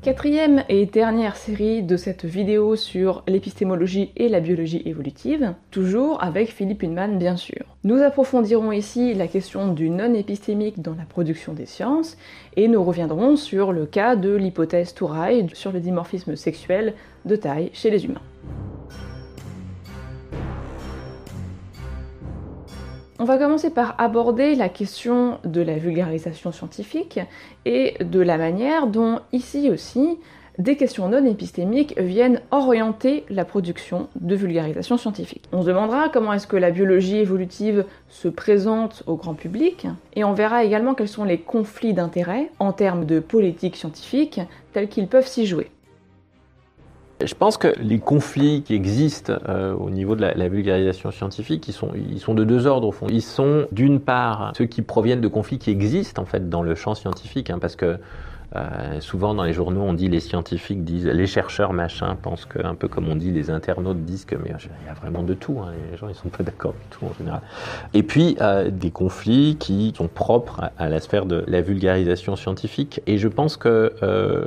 Quatrième 0.00 0.62
et 0.68 0.86
dernière 0.86 1.34
série 1.34 1.82
de 1.82 1.96
cette 1.96 2.24
vidéo 2.24 2.76
sur 2.76 3.24
l'épistémologie 3.26 4.12
et 4.16 4.28
la 4.28 4.38
biologie 4.38 4.80
évolutive, 4.86 5.54
toujours 5.72 6.22
avec 6.22 6.50
Philippe 6.52 6.84
Hunman 6.84 7.18
bien 7.18 7.36
sûr. 7.36 7.64
Nous 7.82 8.00
approfondirons 8.00 8.70
ici 8.70 9.12
la 9.14 9.26
question 9.26 9.72
du 9.72 9.90
non 9.90 10.14
épistémique 10.14 10.80
dans 10.80 10.94
la 10.94 11.02
production 11.02 11.52
des 11.52 11.66
sciences 11.66 12.16
et 12.56 12.68
nous 12.68 12.82
reviendrons 12.84 13.34
sur 13.34 13.72
le 13.72 13.86
cas 13.86 14.14
de 14.14 14.36
l'hypothèse 14.36 14.94
Touraille 14.94 15.48
sur 15.52 15.72
le 15.72 15.80
dimorphisme 15.80 16.36
sexuel 16.36 16.94
de 17.24 17.34
taille 17.34 17.70
chez 17.72 17.90
les 17.90 18.04
humains. 18.04 18.22
On 23.20 23.24
va 23.24 23.36
commencer 23.36 23.70
par 23.70 23.96
aborder 23.98 24.54
la 24.54 24.68
question 24.68 25.38
de 25.42 25.60
la 25.60 25.76
vulgarisation 25.76 26.52
scientifique 26.52 27.18
et 27.64 27.96
de 28.00 28.20
la 28.20 28.38
manière 28.38 28.86
dont, 28.86 29.18
ici 29.32 29.70
aussi, 29.70 30.18
des 30.58 30.76
questions 30.76 31.08
non 31.08 31.24
épistémiques 31.24 31.98
viennent 31.98 32.40
orienter 32.52 33.24
la 33.28 33.44
production 33.44 34.08
de 34.20 34.36
vulgarisation 34.36 34.96
scientifique. 34.96 35.48
On 35.52 35.62
se 35.62 35.66
demandera 35.66 36.10
comment 36.10 36.32
est-ce 36.32 36.46
que 36.46 36.56
la 36.56 36.70
biologie 36.70 37.16
évolutive 37.16 37.86
se 38.08 38.28
présente 38.28 39.02
au 39.08 39.16
grand 39.16 39.34
public, 39.34 39.88
et 40.14 40.22
on 40.22 40.32
verra 40.32 40.62
également 40.62 40.94
quels 40.94 41.08
sont 41.08 41.24
les 41.24 41.38
conflits 41.38 41.94
d'intérêts 41.94 42.52
en 42.60 42.72
termes 42.72 43.04
de 43.04 43.18
politique 43.18 43.74
scientifique 43.74 44.40
tels 44.72 44.88
qu'ils 44.88 45.08
peuvent 45.08 45.26
s'y 45.26 45.44
jouer. 45.44 45.72
Je 47.24 47.34
pense 47.34 47.56
que 47.56 47.74
les 47.80 47.98
conflits 47.98 48.62
qui 48.62 48.74
existent 48.74 49.32
euh, 49.48 49.74
au 49.74 49.90
niveau 49.90 50.14
de 50.14 50.20
la, 50.20 50.48
vulgarisation 50.48 51.10
scientifique, 51.10 51.66
ils 51.66 51.72
sont, 51.72 51.90
ils 51.94 52.20
sont 52.20 52.34
de 52.34 52.44
deux 52.44 52.66
ordres 52.66 52.86
au 52.86 52.92
fond. 52.92 53.06
Ils 53.10 53.22
sont 53.22 53.66
d'une 53.72 53.98
part 53.98 54.52
ceux 54.56 54.66
qui 54.66 54.82
proviennent 54.82 55.20
de 55.20 55.28
conflits 55.28 55.58
qui 55.58 55.70
existent 55.70 56.22
en 56.22 56.26
fait 56.26 56.48
dans 56.48 56.62
le 56.62 56.76
champ 56.76 56.94
scientifique, 56.94 57.50
hein, 57.50 57.58
parce 57.58 57.74
que 57.74 57.98
euh, 58.56 59.00
souvent 59.00 59.34
dans 59.34 59.42
les 59.42 59.52
journaux 59.52 59.82
on 59.82 59.92
dit 59.92 60.08
les 60.08 60.20
scientifiques 60.20 60.82
disent, 60.82 61.06
les 61.06 61.26
chercheurs 61.26 61.74
machin 61.74 62.16
pensent 62.22 62.46
que 62.46 62.64
un 62.64 62.74
peu 62.74 62.88
comme 62.88 63.06
on 63.08 63.16
dit 63.16 63.30
les 63.30 63.50
internautes 63.50 64.04
disent 64.06 64.24
que 64.24 64.36
mais 64.36 64.50
il 64.50 64.86
y 64.86 64.88
a 64.88 64.94
vraiment 64.94 65.24
de 65.24 65.34
tout. 65.34 65.58
Hein, 65.60 65.72
les 65.90 65.98
gens 65.98 66.08
ils 66.08 66.14
sont 66.14 66.28
pas 66.28 66.44
d'accord 66.44 66.72
du 66.72 66.86
tout 66.96 67.04
en 67.04 67.12
général. 67.18 67.42
Et 67.94 68.04
puis 68.04 68.36
euh, 68.40 68.70
des 68.70 68.92
conflits 68.92 69.56
qui 69.58 69.92
sont 69.96 70.08
propres 70.08 70.60
à, 70.60 70.72
à, 70.78 70.88
la 70.88 71.00
sphère 71.00 71.26
de 71.26 71.44
la 71.48 71.62
vulgarisation 71.62 72.36
scientifique. 72.36 73.02
Et 73.08 73.18
je 73.18 73.26
pense 73.26 73.56
que 73.56 73.92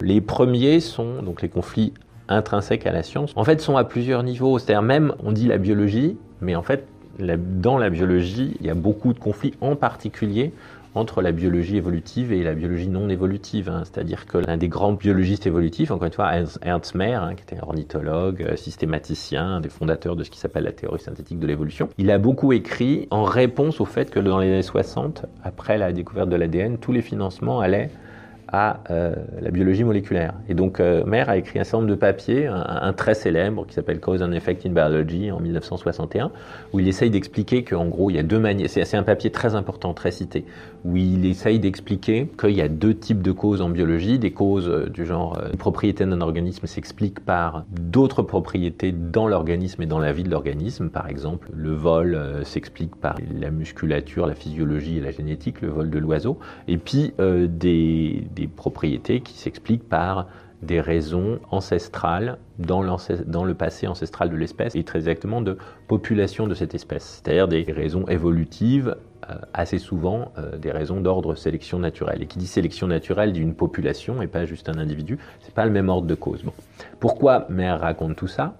les 0.01 0.21
premiers 0.21 0.79
sont 0.79 1.21
donc 1.21 1.41
les 1.41 1.49
conflits 1.49 1.93
intrinsèques 2.31 2.85
à 2.85 2.91
la 2.91 3.03
science, 3.03 3.33
en 3.35 3.43
fait, 3.43 3.61
sont 3.61 3.77
à 3.77 3.83
plusieurs 3.83 4.23
niveaux. 4.23 4.59
C'est-à-dire 4.59 4.81
même, 4.81 5.13
on 5.23 5.31
dit 5.31 5.47
la 5.47 5.57
biologie, 5.57 6.17
mais 6.41 6.55
en 6.55 6.63
fait, 6.63 6.87
dans 7.19 7.77
la 7.77 7.89
biologie, 7.89 8.55
il 8.59 8.65
y 8.65 8.69
a 8.69 8.73
beaucoup 8.73 9.13
de 9.13 9.19
conflits, 9.19 9.53
en 9.61 9.75
particulier 9.75 10.53
entre 10.93 11.21
la 11.21 11.31
biologie 11.31 11.77
évolutive 11.77 12.33
et 12.33 12.43
la 12.43 12.53
biologie 12.53 12.89
non 12.89 13.09
évolutive. 13.09 13.69
Hein. 13.69 13.83
C'est-à-dire 13.85 14.25
que 14.25 14.37
l'un 14.37 14.57
des 14.57 14.67
grands 14.67 14.93
biologistes 14.93 15.47
évolutifs, 15.47 15.91
encore 15.91 16.07
une 16.07 16.13
fois, 16.13 16.31
Ernst 16.63 16.95
Mayr, 16.95 17.23
hein, 17.23 17.35
qui 17.35 17.43
était 17.43 17.61
ornithologue, 17.61 18.43
euh, 18.43 18.55
systématicien, 18.55 19.45
un 19.45 19.61
des 19.61 19.69
fondateurs 19.69 20.15
de 20.15 20.23
ce 20.23 20.29
qui 20.29 20.39
s'appelle 20.39 20.65
la 20.65 20.73
théorie 20.73 20.99
synthétique 20.99 21.39
de 21.39 21.47
l'évolution, 21.47 21.89
il 21.97 22.11
a 22.11 22.17
beaucoup 22.17 22.51
écrit 22.51 23.07
en 23.09 23.23
réponse 23.23 23.79
au 23.79 23.85
fait 23.85 24.09
que 24.09 24.19
dans 24.19 24.39
les 24.39 24.47
années 24.47 24.61
60, 24.61 25.25
après 25.43 25.77
la 25.77 25.93
découverte 25.93 26.29
de 26.29 26.35
l'ADN, 26.35 26.77
tous 26.77 26.91
les 26.91 27.01
financements 27.01 27.61
allaient 27.61 27.89
à 28.51 28.81
euh, 28.89 29.15
la 29.41 29.49
biologie 29.49 29.83
moléculaire. 29.83 30.33
Et 30.49 30.53
donc, 30.53 30.79
euh, 30.79 31.03
a 31.11 31.37
écrit 31.37 31.59
un 31.59 31.63
certain 31.63 31.77
nombre 31.79 31.89
de 31.89 31.95
papiers, 31.95 32.47
un, 32.47 32.93
très 32.93 33.13
célèbre 33.13 33.65
qui 33.65 33.73
s'appelle 33.73 33.99
Cause 33.99 34.21
and 34.21 34.31
Effect 34.31 34.65
in 34.65 34.71
Biology 34.71 35.31
en 35.31 35.39
1961, 35.39 36.31
où 36.73 36.79
il 36.79 36.87
essaye 36.87 37.09
d'expliquer 37.09 37.63
qu'en 37.63 37.85
gros, 37.85 38.09
il 38.09 38.15
y 38.15 38.19
a 38.19 38.23
deux 38.23 38.39
manières. 38.39 38.69
C'est 38.69 38.97
un 38.97 39.03
papier 39.03 39.29
très 39.29 39.55
important, 39.55 39.93
très 39.93 40.11
cité, 40.11 40.45
où 40.83 40.97
il 40.97 41.25
essaye 41.25 41.59
d'expliquer 41.59 42.27
qu'il 42.39 42.51
y 42.51 42.61
a 42.61 42.67
deux 42.67 42.95
types 42.95 43.21
de 43.21 43.31
causes 43.31 43.61
en 43.61 43.69
biologie. 43.69 44.19
Des 44.19 44.31
causes 44.31 44.67
euh, 44.67 44.89
du 44.89 45.05
genre, 45.05 45.37
euh, 45.37 45.49
une 45.51 45.57
propriété 45.57 46.05
d'un 46.05 46.21
organisme 46.21 46.65
s'explique 46.65 47.19
par 47.19 47.65
d'autres 47.69 48.23
propriétés 48.23 48.91
dans 48.91 49.27
l'organisme 49.27 49.81
et 49.83 49.85
dans 49.85 49.99
la 49.99 50.11
vie 50.11 50.23
de 50.23 50.31
l'organisme. 50.31 50.89
Par 50.89 51.07
exemple, 51.07 51.49
le 51.55 51.71
vol 51.71 52.19
s'explique 52.43 52.95
par 52.95 53.15
la 53.39 53.51
musculature, 53.51 54.25
la 54.25 54.35
physiologie 54.35 54.97
et 54.97 55.01
la 55.01 55.11
génétique, 55.11 55.61
le 55.61 55.69
vol 55.69 55.89
de 55.89 55.99
l'oiseau. 55.99 56.39
Et 56.67 56.77
puis, 56.77 57.13
des 57.19 58.40
propriétés 58.47 59.21
qui 59.21 59.33
s'expliquent 59.33 59.87
par 59.87 60.27
des 60.61 60.79
raisons 60.79 61.39
ancestrales 61.49 62.37
dans, 62.59 62.83
le 62.83 63.53
passé 63.53 63.87
ancestral 63.87 64.29
de 64.29 64.35
l'espèce 64.35 64.75
et 64.75 64.83
très 64.83 64.99
exactement 64.99 65.41
de 65.41 65.57
population 65.87 66.47
de 66.47 66.53
cette 66.53 66.75
espèce, 66.75 67.21
c'est-à-dire 67.23 67.47
des 67.47 67.63
raisons 67.63 68.07
évolutives, 68.07 68.95
euh, 69.29 69.35
assez 69.53 69.79
souvent 69.79 70.31
euh, 70.37 70.57
des 70.57 70.71
raisons 70.71 71.01
d'ordre 71.01 71.35
sélection 71.35 71.79
naturelle. 71.79 72.21
Et 72.21 72.27
qui 72.27 72.37
dit 72.37 72.47
sélection 72.47 72.87
naturelle 72.87 73.33
d'une 73.33 73.55
population 73.55 74.21
et 74.21 74.27
pas 74.27 74.45
juste 74.45 74.69
un 74.69 74.77
individu, 74.77 75.17
c'est 75.41 75.53
pas 75.53 75.65
le 75.65 75.71
même 75.71 75.89
ordre 75.89 76.07
de 76.07 76.15
cause. 76.15 76.43
Bon. 76.43 76.53
Pourquoi 76.99 77.45
Mère 77.49 77.79
raconte 77.79 78.15
tout 78.15 78.27
ça? 78.27 78.55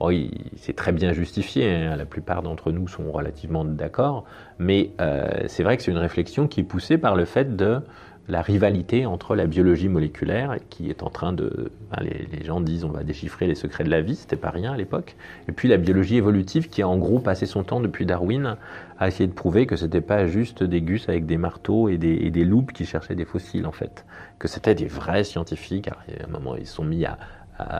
Oui, 0.00 0.30
c'est 0.56 0.76
très 0.76 0.92
bien 0.92 1.12
justifié, 1.12 1.74
hein. 1.74 1.96
la 1.96 2.06
plupart 2.06 2.42
d'entre 2.42 2.70
nous 2.70 2.86
sont 2.86 3.10
relativement 3.10 3.64
d'accord, 3.64 4.24
mais 4.60 4.92
euh, 5.00 5.26
c'est 5.48 5.64
vrai 5.64 5.76
que 5.76 5.82
c'est 5.82 5.90
une 5.90 5.98
réflexion 5.98 6.46
qui 6.46 6.60
est 6.60 6.64
poussée 6.64 6.98
par 6.98 7.16
le 7.16 7.24
fait 7.24 7.56
de 7.56 7.80
la 8.28 8.42
rivalité 8.42 9.06
entre 9.06 9.34
la 9.34 9.46
biologie 9.46 9.88
moléculaire, 9.88 10.56
qui 10.68 10.90
est 10.90 11.02
en 11.02 11.10
train 11.10 11.32
de. 11.32 11.70
les, 12.00 12.44
gens 12.44 12.60
disent 12.60 12.84
on 12.84 12.90
va 12.90 13.02
déchiffrer 13.02 13.46
les 13.46 13.54
secrets 13.54 13.84
de 13.84 13.90
la 13.90 14.02
vie, 14.02 14.16
c'était 14.16 14.36
pas 14.36 14.50
rien 14.50 14.72
à 14.72 14.76
l'époque, 14.76 15.16
et 15.48 15.52
puis 15.52 15.68
la 15.68 15.78
biologie 15.78 16.16
évolutive, 16.16 16.68
qui 16.68 16.82
a 16.82 16.88
en 16.88 16.98
gros 16.98 17.20
passé 17.20 17.46
son 17.46 17.64
temps 17.64 17.80
depuis 17.80 18.04
Darwin 18.04 18.56
à 18.98 19.08
essayer 19.08 19.26
de 19.26 19.32
prouver 19.32 19.66
que 19.66 19.76
c'était 19.76 20.00
pas 20.00 20.26
juste 20.26 20.62
des 20.62 20.82
gus 20.82 21.08
avec 21.08 21.24
des 21.24 21.38
marteaux 21.38 21.88
et 21.88 21.96
des, 21.96 22.14
et 22.14 22.44
loupes 22.44 22.72
qui 22.72 22.84
cherchaient 22.84 23.14
des 23.14 23.24
fossiles 23.24 23.66
en 23.66 23.72
fait, 23.72 24.04
que 24.38 24.48
c'était 24.48 24.74
des 24.74 24.86
vrais 24.86 25.24
scientifiques. 25.24 25.88
à 25.88 25.96
un 26.24 26.30
moment, 26.30 26.56
ils 26.56 26.66
sont 26.66 26.84
mis 26.84 27.04
à, 27.04 27.18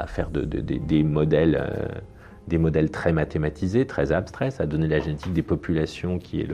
faire 0.09 0.31
des 0.31 1.03
modèles. 1.05 1.57
Euh, 1.61 1.87
des 2.49 2.59
modèles 2.59 2.91
très 2.91 3.13
mathématisés, 3.13 3.87
très 3.87 4.13
abstraits. 4.13 4.53
Ça 4.53 4.65
a 4.65 4.67
donné 4.67 4.89
la 4.89 4.99
génétique 4.99 5.33
des 5.33 5.43
populations 5.43 6.19
qui 6.19 6.41
est 6.41 6.49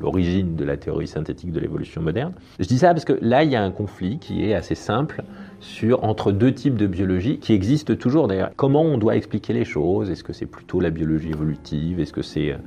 l'origine 0.00 0.56
de 0.56 0.64
la 0.64 0.76
théorie 0.76 1.06
synthétique 1.06 1.52
de 1.52 1.60
l'évolution 1.60 2.02
moderne. 2.02 2.32
Je 2.58 2.66
dis 2.66 2.78
ça 2.78 2.92
parce 2.92 3.04
que 3.04 3.16
là, 3.20 3.44
il 3.44 3.50
y 3.50 3.56
a 3.56 3.62
un 3.62 3.70
conflit 3.70 4.18
qui 4.18 4.44
est 4.44 4.54
assez 4.54 4.74
simple 4.74 5.22
sur, 5.60 6.04
entre 6.04 6.32
deux 6.32 6.52
types 6.52 6.76
de 6.76 6.86
biologie 6.86 7.38
qui 7.38 7.52
existent 7.52 7.94
toujours 7.94 8.28
d'ailleurs. 8.28 8.50
Comment 8.56 8.82
on 8.82 8.98
doit 8.98 9.16
expliquer 9.16 9.52
les 9.52 9.64
choses? 9.64 10.10
Est-ce 10.10 10.24
que 10.24 10.32
c'est 10.32 10.46
plutôt 10.46 10.80
la 10.80 10.90
biologie 10.90 11.30
évolutive? 11.30 12.00
Est-ce 12.00 12.12
que 12.12 12.22
c'est 12.22 12.52
euh, 12.52 12.58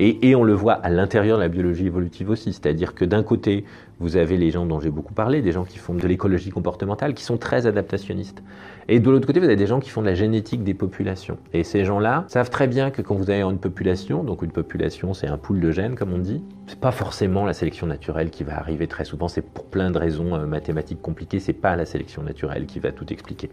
et, 0.00 0.28
et, 0.28 0.36
on 0.36 0.44
le 0.44 0.52
voit 0.52 0.74
à 0.74 0.90
l'intérieur 0.90 1.38
de 1.38 1.42
la 1.42 1.48
biologie 1.48 1.86
évolutive 1.86 2.30
aussi, 2.30 2.52
c'est-à-dire 2.52 2.94
que 2.94 3.04
d'un 3.04 3.24
côté, 3.24 3.64
vous 4.00 4.16
avez 4.16 4.36
les 4.36 4.50
gens 4.50 4.64
dont 4.66 4.80
j'ai 4.80 4.90
beaucoup 4.90 5.14
parlé, 5.14 5.42
des 5.42 5.52
gens 5.52 5.64
qui 5.64 5.78
font 5.78 5.94
de 5.94 6.06
l'écologie 6.06 6.50
comportementale, 6.50 7.14
qui 7.14 7.24
sont 7.24 7.36
très 7.36 7.66
adaptationnistes. 7.66 8.42
Et 8.90 9.00
de 9.00 9.10
l'autre 9.10 9.26
côté, 9.26 9.38
vous 9.38 9.46
avez 9.46 9.56
des 9.56 9.66
gens 9.66 9.80
qui 9.80 9.90
font 9.90 10.00
de 10.00 10.06
la 10.06 10.14
génétique 10.14 10.64
des 10.64 10.72
populations. 10.72 11.36
Et 11.52 11.62
ces 11.62 11.84
gens-là 11.84 12.24
savent 12.28 12.48
très 12.48 12.66
bien 12.68 12.90
que 12.90 13.02
quand 13.02 13.14
vous 13.14 13.28
avez 13.28 13.42
une 13.42 13.58
population, 13.58 14.24
donc 14.24 14.42
une 14.42 14.50
population, 14.50 15.12
c'est 15.12 15.26
un 15.26 15.36
pool 15.36 15.60
de 15.60 15.70
gènes, 15.70 15.94
comme 15.94 16.12
on 16.12 16.18
dit, 16.18 16.42
c'est 16.66 16.80
pas 16.80 16.92
forcément 16.92 17.44
la 17.44 17.52
sélection 17.52 17.86
naturelle 17.86 18.30
qui 18.30 18.44
va 18.44 18.58
arriver 18.58 18.86
très 18.86 19.04
souvent. 19.04 19.28
C'est 19.28 19.42
pour 19.42 19.66
plein 19.66 19.90
de 19.90 19.98
raisons 19.98 20.34
euh, 20.34 20.46
mathématiques 20.46 21.02
compliquées. 21.02 21.40
C'est 21.40 21.52
pas 21.52 21.76
la 21.76 21.84
sélection 21.84 22.22
naturelle 22.22 22.66
qui 22.66 22.78
va 22.78 22.92
tout 22.92 23.12
expliquer. 23.12 23.50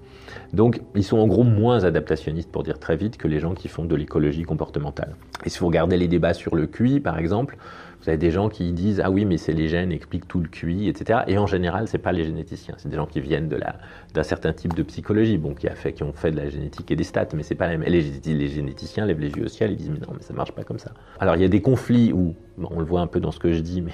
Donc, 0.54 0.82
ils 0.96 1.04
sont 1.04 1.18
en 1.18 1.28
gros 1.28 1.44
moins 1.44 1.84
adaptationnistes, 1.84 2.52
pour 2.52 2.64
dire 2.64 2.80
très 2.80 2.96
vite, 2.96 3.18
que 3.18 3.28
les 3.28 3.40
gens 3.40 3.56
qui 3.56 3.68
font 3.68 3.84
de 3.84 3.96
l'écologie 3.96 4.44
comportementale. 4.44 5.16
Et 5.44 5.50
si 5.50 5.60
vous 5.60 5.68
regardez 5.68 5.98
les 5.98 6.08
débats 6.08 6.34
sur 6.34 6.56
le 6.56 6.68
QI, 6.68 7.00
par 7.00 7.18
exemple, 7.18 7.58
vous 8.06 8.10
avez 8.10 8.20
des 8.20 8.30
gens 8.30 8.50
qui 8.50 8.72
disent 8.72 9.02
ah 9.04 9.10
oui 9.10 9.26
mais 9.26 9.38
c'est 9.38 9.52
les 9.52 9.68
gènes 9.68 9.92
expliquent 9.92 10.28
tout 10.28 10.40
le 10.40 10.48
QI 10.48 10.88
etc. 10.88 11.22
Et 11.28 11.40
en 11.40 11.48
général 11.48 11.88
c'est 11.88 11.98
pas 11.98 12.12
les 12.12 12.24
généticiens, 12.24 12.76
c'est 12.78 12.88
des 12.88 12.96
gens 12.96 13.08
qui 13.08 13.20
viennent 13.20 13.50
d'un 13.50 14.24
certain 14.24 14.54
type 14.54 14.76
de 14.76 14.84
psychologie, 14.84 15.40
bon 15.40 15.56
qui 15.56 15.68
qui 15.96 16.04
ont 16.04 16.14
fait 16.14 16.30
de 16.30 16.38
la 16.38 16.48
génétique 16.48 16.92
et 16.92 16.96
des 16.96 17.04
stats, 17.04 17.30
mais 17.34 17.42
c'est 17.42 17.56
pas 17.56 17.68
la 17.68 17.78
même. 17.78 17.90
Les, 17.90 18.48
généticiens 18.48 19.08
lèvent 19.08 19.20
les 19.20 19.32
yeux 19.32 19.46
au 19.46 19.48
ciel 19.48 19.72
et 19.72 19.76
disent 19.76 19.90
mais 19.90 20.00
non 20.00 20.14
mais 20.14 20.22
ça 20.22 20.34
marche 20.34 20.52
pas 20.52 20.64
comme 20.64 20.78
ça. 20.78 20.92
Alors 21.20 21.36
il 21.36 21.42
y 21.42 21.46
a 21.46 21.48
des 21.48 21.62
conflits 21.62 22.14
où 22.14 22.36
on 22.62 22.80
le 22.80 22.86
voit 22.86 23.02
un 23.02 23.08
peu 23.08 23.20
dans 23.20 23.32
ce 23.32 23.40
que 23.40 23.54
je 23.54 23.62
dis 23.62 23.82
mais 23.82 23.94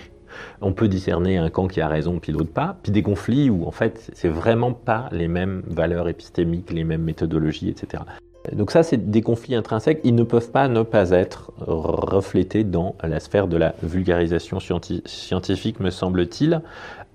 on 0.59 0.73
peut 0.73 0.89
discerner 0.89 1.37
un 1.37 1.49
camp 1.49 1.67
qui 1.67 1.79
a 1.79 1.87
raison 1.87 2.19
puis 2.19 2.33
l'autre 2.33 2.51
pas, 2.51 2.77
puis 2.83 2.91
des 2.91 3.03
conflits 3.03 3.49
où 3.49 3.65
en 3.65 3.71
fait 3.71 4.11
c'est 4.13 4.29
vraiment 4.29 4.73
pas 4.73 5.07
les 5.13 5.29
mêmes 5.29 5.63
valeurs 5.67 6.09
épistémiques, 6.09 6.71
les 6.73 6.83
mêmes 6.83 7.03
méthodologies, 7.03 7.69
etc. 7.69 8.03
Donc 8.51 8.71
ça, 8.71 8.83
c'est 8.83 9.11
des 9.11 9.21
conflits 9.21 9.55
intrinsèques. 9.55 10.01
Ils 10.03 10.15
ne 10.15 10.23
peuvent 10.23 10.51
pas 10.51 10.67
ne 10.67 10.81
pas 10.83 11.11
être 11.11 11.51
reflétés 11.59 12.63
dans 12.63 12.95
la 13.03 13.19
sphère 13.19 13.47
de 13.47 13.57
la 13.57 13.75
vulgarisation 13.83 14.59
scientifique, 14.59 15.79
me 15.79 15.89
semble-t-il. 15.89 16.61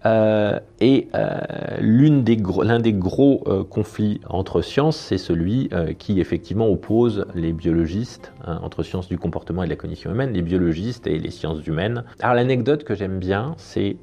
Euh, 0.04 0.60
et 0.80 1.08
euh, 1.14 1.38
l'un 1.80 2.18
des, 2.18 2.36
gros, 2.36 2.64
des 2.64 2.92
gros 2.92 3.42
euh, 3.48 3.64
conflits 3.64 4.20
entre 4.28 4.62
sciences, 4.62 4.96
c'est 4.96 5.18
celui 5.18 5.70
qui 5.98 6.20
effectivement 6.20 6.68
oppose 6.68 7.26
les 7.34 7.52
biologistes, 7.52 8.32
hein, 8.46 8.60
entre 8.62 8.82
sciences 8.82 9.08
du 9.08 9.18
comportement 9.18 9.62
et 9.62 9.66
de 9.66 9.70
la 9.70 9.76
cognition 9.76 10.10
humaine, 10.10 10.32
les 10.32 10.42
biologistes 10.42 11.06
et 11.06 11.18
les 11.18 11.30
sciences 11.30 11.66
humaines. 11.66 12.04
Alors 12.20 12.34
l'anecdote 12.34 12.84
que 12.84 12.94
j'aime 12.94 13.18
bien, 13.18 13.54
c'est 13.56 13.96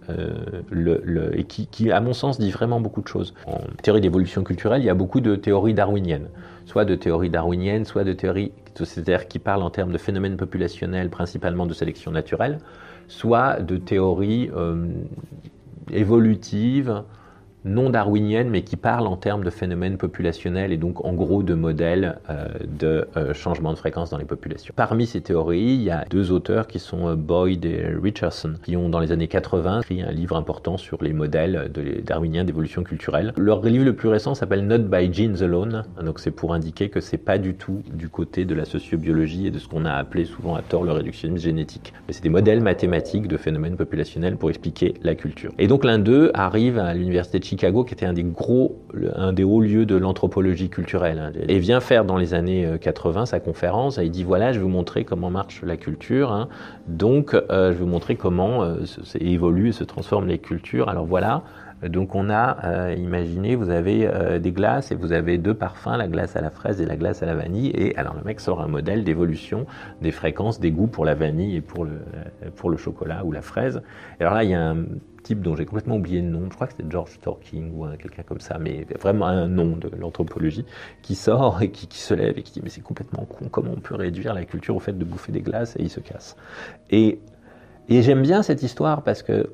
le, 0.70 1.31
et 1.38 1.44
qui, 1.44 1.92
à 1.92 2.02
mon 2.02 2.14
sens, 2.14 2.40
dit 2.40 2.52
vraiment 2.52 2.81
beaucoup 2.81 3.02
de 3.02 3.08
choses. 3.08 3.34
En 3.46 3.62
théorie 3.81 4.02
d'évolution 4.02 4.44
culturelle, 4.44 4.81
il 4.81 4.86
y 4.86 4.90
a 4.90 4.94
beaucoup 4.94 5.22
de 5.22 5.36
théories 5.36 5.74
darwiniennes 5.74 6.28
soit 6.74 6.86
de 6.86 6.96
théorie 6.96 7.30
darwinienne, 7.30 7.86
soit 7.86 8.04
de 8.04 8.14
théorie, 8.14 8.52
c'est-à-dire 8.74 9.28
qui 9.28 9.38
parle 9.38 9.62
en 9.62 9.70
termes 9.70 9.92
de 9.92 10.00
phénomènes 10.00 10.38
populationnels, 10.38 11.12
principalement 11.12 11.68
de 11.68 11.74
sélection 11.75 12.10
naturelle, 12.10 12.58
soit 13.08 13.62
de 13.62 13.78
théorie 13.78 14.50
euh, 14.56 14.88
évolutive, 15.92 17.04
non 17.65 17.89
darwinienne, 17.89 18.50
mais 18.50 18.63
qui 18.63 18.75
parle 18.75 19.07
en 19.07 19.18
termes 19.18 19.44
de 19.44 19.50
phénomènes 19.50 19.98
populationnels 19.98 20.71
et 20.71 20.77
donc 20.77 21.04
en 21.06 21.13
gros 21.13 21.44
de 21.44 21.54
modèles 21.54 22.19
euh, 22.30 22.48
de 22.80 23.07
euh, 23.18 23.33
changement 23.33 23.71
de 23.71 23.77
fréquence 23.77 24.10
dans 24.10 24.18
les 24.18 24.25
populations. 24.25 24.74
Parmi 24.75 25.06
ces 25.06 25.21
théories, 25.21 25.62
il 25.62 25.83
y 25.83 25.92
a 25.92 26.06
deux 26.10 26.31
auteurs 26.31 26.68
qui 26.68 26.80
sont 26.80 27.10
euh, 27.10 27.15
Boyd 27.15 27.65
et 27.65 27.88
Richardson, 28.01 28.56
qui 28.63 28.75
ont 28.75 28.89
dans 28.89 29.00
les 29.00 29.12
années 29.12 29.27
80 29.27 29.81
écrit 29.81 30.01
un 30.01 30.12
livre 30.12 30.36
important 30.36 30.77
sur 30.77 31.04
les 31.04 31.13
modèles 31.13 31.71
de 31.74 32.01
darwiniens 32.01 32.44
d'évolution 32.44 32.83
culturelle. 32.83 33.33
Leur 33.38 33.63
livre 33.63 33.86
le 33.86 33.95
plus 33.95 34.10
récent 34.10 34.36
s'appelle 34.36 34.65
Not 34.65 34.80
by 34.80 35.13
Genes 35.13 35.42
Alone, 35.42 35.83
donc 36.04 36.19
c'est 36.19 36.31
pour 36.31 36.54
indiquer 36.54 36.89
que 36.89 37.00
c'est 37.00 37.18
pas 37.18 37.38
du 37.38 37.56
tout 37.56 37.81
du 37.94 38.10
côté 38.10 38.45
de 38.45 38.56
la 38.56 38.65
sociobiologie 38.65 39.48
et 39.48 39.51
de 39.51 39.60
ce 39.60 39.68
qu'on 39.68 39.86
a 39.86 39.94
appelé 39.94 40.25
souvent 40.25 40.56
à 40.56 40.62
tort 40.62 40.83
le 40.83 40.92
réductionnisme 40.92 41.44
génétique, 41.44 41.94
mais 42.07 42.13
c'est 42.13 42.24
des 42.24 42.30
modèles 42.30 42.62
mathématiques 42.62 43.27
de 43.27 43.38
phénomènes 43.38 43.77
populationnels 43.77 44.38
pour 44.38 44.50
expliquer 44.50 44.95
la 45.01 45.15
culture. 45.15 45.51
Et 45.60 45.68
donc 45.68 45.83
l'un 45.86 46.00
d'eux 46.00 46.31
arrive 46.33 46.77
à 46.77 46.94
l'université 46.94 47.39
de 47.39 47.45
Chicago, 47.53 47.83
qui 47.83 47.94
était 47.94 48.07
un 48.07 48.13
des 48.13 48.23
gros, 48.23 48.81
un 49.15 49.31
des 49.31 49.44
hauts 49.44 49.61
lieux 49.61 49.85
de 49.85 49.95
l'anthropologie 49.95 50.69
culturelle, 50.69 51.19
hein, 51.19 51.31
et 51.47 51.59
vient 51.59 51.79
faire 51.81 52.03
dans 52.03 52.17
les 52.17 52.33
années 52.33 52.67
80 52.81 53.21
euh, 53.21 53.25
sa 53.25 53.39
conférence. 53.39 54.00
Et 54.00 54.05
il 54.05 54.11
dit 54.11 54.23
voilà, 54.23 54.51
je 54.51 54.57
vais 54.57 54.63
vous 54.63 54.69
montrer 54.69 55.05
comment 55.05 55.29
marche 55.29 55.61
la 55.63 55.77
culture. 55.77 56.31
Hein. 56.31 56.50
donc, 56.88 57.35
euh, 57.35 57.67
je 57.67 57.77
vais 57.77 57.83
vous 57.83 57.85
montrer 57.85 58.15
comment 58.15 58.63
euh, 58.63 58.77
évoluent 59.19 59.69
et 59.69 59.71
se 59.71 59.83
transforment 59.83 60.27
les 60.27 60.39
cultures. 60.39 60.89
Alors 60.89 61.05
voilà. 61.05 61.44
Donc 61.83 62.15
on 62.15 62.29
a, 62.29 62.94
imaginez, 62.94 63.55
vous 63.57 63.69
avez 63.69 64.09
des 64.39 64.51
glaces 64.53 64.94
et 64.94 64.95
vous 64.95 65.11
avez 65.11 65.38
deux 65.38 65.53
parfums, 65.53 65.97
la 65.97 66.07
glace 66.07 66.38
à 66.38 66.41
la 66.41 66.50
fraise 66.50 66.79
et 66.79 66.85
la 66.85 66.95
glace 66.95 67.21
à 67.23 67.25
la 67.25 67.35
vanille. 67.35 67.71
Et 67.75 67.94
alors 67.97 68.13
le 68.13 68.23
mec 68.23 68.39
sort 68.39 68.61
un 68.61 68.69
modèle 68.69 69.03
d'évolution 69.03 69.65
des 70.01 70.11
fréquences, 70.11 70.61
des 70.61 70.71
goûts 70.71 70.88
pour 70.88 71.03
la 71.03 71.13
vanille 71.13 71.57
et 71.57 71.61
pour 71.61 71.83
le, 71.83 72.00
pour 72.55 72.69
le 72.69 72.77
chocolat 72.77 73.25
ou 73.25 73.33
la 73.33 73.41
fraise. 73.41 73.81
Alors 74.21 74.33
là, 74.33 74.45
il 74.45 74.51
y 74.51 74.53
a 74.53 74.69
un 74.69 74.85
type 75.24 75.42
dont 75.42 75.56
j'ai 75.56 75.66
complètement 75.66 75.96
oublié 75.96 76.22
le 76.22 76.30
nom, 76.30 76.48
je 76.50 76.56
crois 76.56 76.68
que 76.68 76.74
c'était 76.74 76.90
George 76.90 77.20
Torking 77.22 77.72
ou 77.74 77.88
quelqu'un 77.98 78.24
comme 78.24 78.40
ça, 78.40 78.58
mais 78.60 78.86
vraiment 79.00 79.25
un 79.25 79.48
nom 79.48 79.75
de 79.75 79.90
l'anthropologie, 79.98 80.66
qui 81.02 81.16
sort 81.16 81.62
et 81.62 81.72
qui, 81.72 81.88
se 81.98 82.14
lève 82.14 82.38
et 82.38 82.44
qui 82.44 82.54
dit 82.54 82.62
mais 82.64 82.70
c'est 82.70 82.81
complètement 82.81 83.25
con, 83.25 83.48
comment 83.50 83.72
on 83.72 83.80
peut 83.80 83.96
réduire 83.96 84.34
la 84.34 84.46
culture 84.46 84.75
au 84.75 84.80
fait 84.80 84.98
de 84.98 85.06
bouffer 85.06 85.31
des 85.31 85.42
glaces 85.42 85.75
et 85.78 85.84
il 85.84 85.90
se 85.90 86.00
casse. 86.00 86.36
Et, 86.92 87.20
j'aime 87.90 88.22
bien 88.22 88.44
cette 88.44 88.64
histoire 88.64 89.04
parce 89.04 89.24
que, 89.24 89.50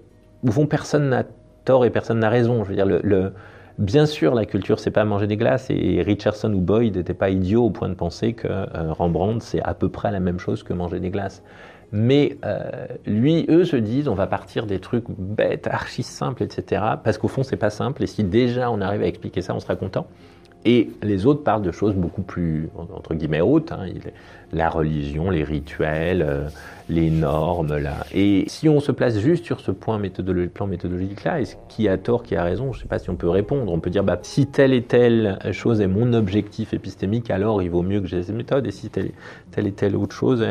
au 0.46 0.52
fond, 0.52 0.66
personne 0.66 1.10
n'a 1.10 1.24
tort 1.66 1.86
et 1.86 1.90
personne 1.90 2.20
n'a 2.20 2.30
raison. 2.30 2.64
Je 2.64 2.70
veux 2.70 2.76
dire, 2.76 2.86
le, 2.86 3.34
Bien 3.80 4.06
sûr, 4.06 4.36
la 4.36 4.46
culture, 4.46 4.78
c'est 4.78 4.92
pas 4.92 5.06
manger 5.06 5.26
des 5.26 5.38
glaces, 5.38 5.70
et 5.70 6.02
Richardson 6.02 6.54
ou 6.54 6.60
Boyd 6.60 6.98
n'étaient 6.98 7.14
pas 7.14 7.30
idiots 7.30 7.64
au 7.64 7.70
point 7.70 7.88
de 7.88 7.94
penser 7.94 8.34
que 8.34 8.46
euh, 8.50 8.92
Rembrandt, 8.92 9.42
c'est 9.42 9.62
à 9.62 9.74
peu 9.74 9.88
près 9.88 10.12
la 10.12 10.20
même 10.20 10.38
chose 10.38 10.64
que 10.64 10.74
manger 10.74 11.00
des 11.00 11.12
glaces. 11.12 11.42
Mais 11.92 12.38
euh, 12.46 12.88
lui, 13.06 13.46
eux 13.50 13.66
se 13.66 13.76
disent, 13.76 14.08
on 14.08 14.14
va 14.14 14.28
partir 14.28 14.66
des 14.66 14.80
trucs 14.80 15.06
bêtes, 15.10 15.68
archi 15.68 16.04
simples, 16.04 16.44
etc. 16.44 16.84
Parce 17.04 17.18
qu'au 17.18 17.28
fond, 17.28 17.44
c'est 17.44 17.58
pas 17.58 17.70
simple. 17.70 18.04
Et 18.04 18.08
si 18.08 18.24
déjà 18.24 18.70
on 18.70 18.82
arrive 18.82 19.02
à 19.02 19.08
expliquer 19.08 19.42
ça, 19.42 19.56
on 19.56 19.60
sera 19.60 19.76
content. 19.76 20.08
Et 20.66 20.90
les 21.02 21.26
autres 21.26 21.44
parlent 21.44 21.62
de 21.62 21.72
choses 21.72 21.96
beaucoup 21.96 22.22
plus, 22.22 22.70
entre 22.76 23.14
guillemets, 23.14 23.40
hautes. 23.40 23.72
Hein. 23.72 23.86
La 24.52 24.70
religion, 24.70 25.30
les 25.30 25.44
rituels, 25.44 26.22
euh, 26.22 26.50
les 26.90 27.10
normes. 27.10 27.78
Là. 27.78 28.06
Et 28.14 28.44
si 28.48 28.68
on 28.68 28.82
se 28.82 28.92
place 28.92 29.20
juste 29.20 29.46
sur 29.46 29.62
ce 29.62 29.72
point 29.72 30.02
plan 30.54 30.68
méthodologique-là, 30.68 31.40
est-ce 31.40 31.56
qui 31.70 31.88
a 31.88 31.98
tort, 31.98 32.24
qui 32.24 32.36
a 32.36 32.44
raison? 32.44 32.74
Je 32.74 32.80
ne 32.80 32.82
sais 32.82 32.88
pas 32.90 33.00
si 33.00 33.10
on 33.10 33.16
peut 33.16 33.30
répondre. 33.30 33.72
On 33.72 33.80
peut 33.80 33.90
dire, 33.90 34.04
bah, 34.04 34.20
si 34.22 34.48
telle 34.48 34.74
et 34.74 34.82
telle 34.82 35.40
chose 35.54 35.80
est 35.80 35.88
mon 35.88 36.12
objectif 36.12 36.74
épistémique, 36.74 37.30
alors 37.30 37.62
il 37.62 37.70
vaut 37.70 37.84
mieux 37.84 38.02
que 38.02 38.08
j'ai 38.08 38.24
cette 38.24 38.36
méthode. 38.36 38.68
Et 38.68 38.72
si 38.72 38.90
telle, 38.90 39.12
et 39.56 39.72
telle 39.72 39.96
autre 39.96 40.16
chose, 40.16 40.46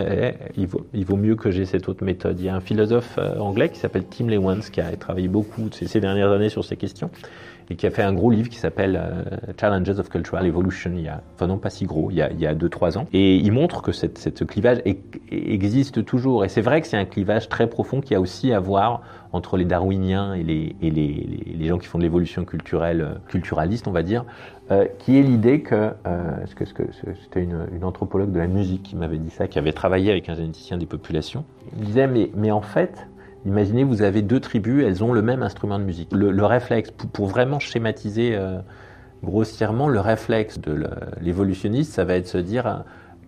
il, 0.56 0.66
vaut, 0.66 0.86
il 0.94 1.04
vaut 1.04 1.16
mieux 1.16 1.36
que 1.36 1.50
j'ai 1.50 1.66
cette 1.66 1.88
autre 1.88 2.04
méthode. 2.04 2.40
Il 2.40 2.46
y 2.46 2.48
a 2.48 2.54
un 2.54 2.60
philosophe 2.60 3.18
euh, 3.18 3.38
anglais 3.38 3.68
qui 3.68 3.78
s'appelle 3.78 4.04
Tim 4.04 4.28
Lewans, 4.28 4.60
qui 4.72 4.80
a 4.80 4.90
travaillé 4.96 5.28
beaucoup 5.28 5.68
ces 5.70 6.00
dernières 6.00 6.30
années 6.30 6.48
sur 6.48 6.64
ces 6.64 6.76
questions 6.76 7.10
et 7.70 7.76
qui 7.76 7.86
a 7.86 7.90
fait 7.90 8.02
un 8.02 8.12
gros 8.12 8.30
livre 8.30 8.48
qui 8.48 8.58
s'appelle 8.58 8.98
euh, 9.00 9.36
Challenges 9.60 9.98
of 9.98 10.08
Cultural 10.08 10.46
Evolution, 10.46 10.92
il 10.94 11.02
y 11.02 11.08
a, 11.08 11.20
enfin 11.34 11.46
non 11.46 11.58
pas 11.58 11.70
si 11.70 11.84
gros, 11.84 12.10
il 12.10 12.16
y 12.16 12.22
a, 12.22 12.30
il 12.30 12.40
y 12.40 12.46
a 12.46 12.54
2-3 12.54 12.98
ans. 12.98 13.06
Et 13.12 13.36
il 13.36 13.52
montre 13.52 13.82
que 13.82 13.92
cette, 13.92 14.18
ce 14.18 14.44
clivage 14.44 14.78
existe 15.30 16.04
toujours. 16.04 16.44
Et 16.44 16.48
c'est 16.48 16.62
vrai 16.62 16.80
que 16.80 16.86
c'est 16.86 16.96
un 16.96 17.04
clivage 17.04 17.48
très 17.48 17.68
profond 17.68 18.00
qui 18.00 18.14
a 18.14 18.20
aussi 18.20 18.52
à 18.52 18.60
voir 18.60 19.02
entre 19.32 19.58
les 19.58 19.66
darwiniens 19.66 20.32
et 20.32 20.42
les, 20.42 20.74
et 20.80 20.90
les, 20.90 21.44
les, 21.54 21.66
gens 21.66 21.76
qui 21.76 21.86
font 21.86 21.98
de 21.98 22.02
l'évolution 22.02 22.46
culturelle, 22.46 23.02
euh, 23.02 23.14
culturaliste, 23.28 23.86
on 23.86 23.92
va 23.92 24.02
dire, 24.02 24.24
euh, 24.70 24.86
qui 24.98 25.18
est 25.18 25.22
l'idée 25.22 25.60
que, 25.60 25.92
c'était 27.22 27.42
une, 27.42 27.84
anthropologue 27.84 28.32
de 28.32 28.38
la 28.38 28.46
musique 28.46 28.82
qui 28.82 28.96
m'avait 28.96 29.18
dit 29.18 29.30
ça, 29.30 29.46
qui 29.46 29.58
avait 29.58 29.72
travaillé 29.72 30.10
avec 30.10 30.30
un 30.30 30.34
généticien 30.34 30.78
des 30.78 30.86
populations. 30.86 31.44
Il 31.76 31.84
disait, 31.84 32.06
mais, 32.06 32.30
mais 32.34 32.50
en 32.50 32.62
fait, 32.62 33.06
Imaginez, 33.46 33.84
vous 33.84 34.02
avez 34.02 34.22
deux 34.22 34.40
tribus, 34.40 34.84
elles 34.84 35.04
ont 35.04 35.12
le 35.12 35.22
même 35.22 35.42
instrument 35.42 35.78
de 35.78 35.84
musique. 35.84 36.12
Le, 36.12 36.44
réflexe, 36.44 36.90
pour, 36.90 37.26
vraiment 37.26 37.58
schématiser 37.58 38.34
euh, 38.34 38.58
grossièrement, 39.22 39.88
le 39.88 40.00
réflexe 40.00 40.58
de 40.58 40.86
l'évolutionniste, 41.20 41.92
ça 41.92 42.04
va 42.04 42.14
être 42.14 42.26
se 42.26 42.38
dire, 42.38 42.66
euh, 42.66 42.76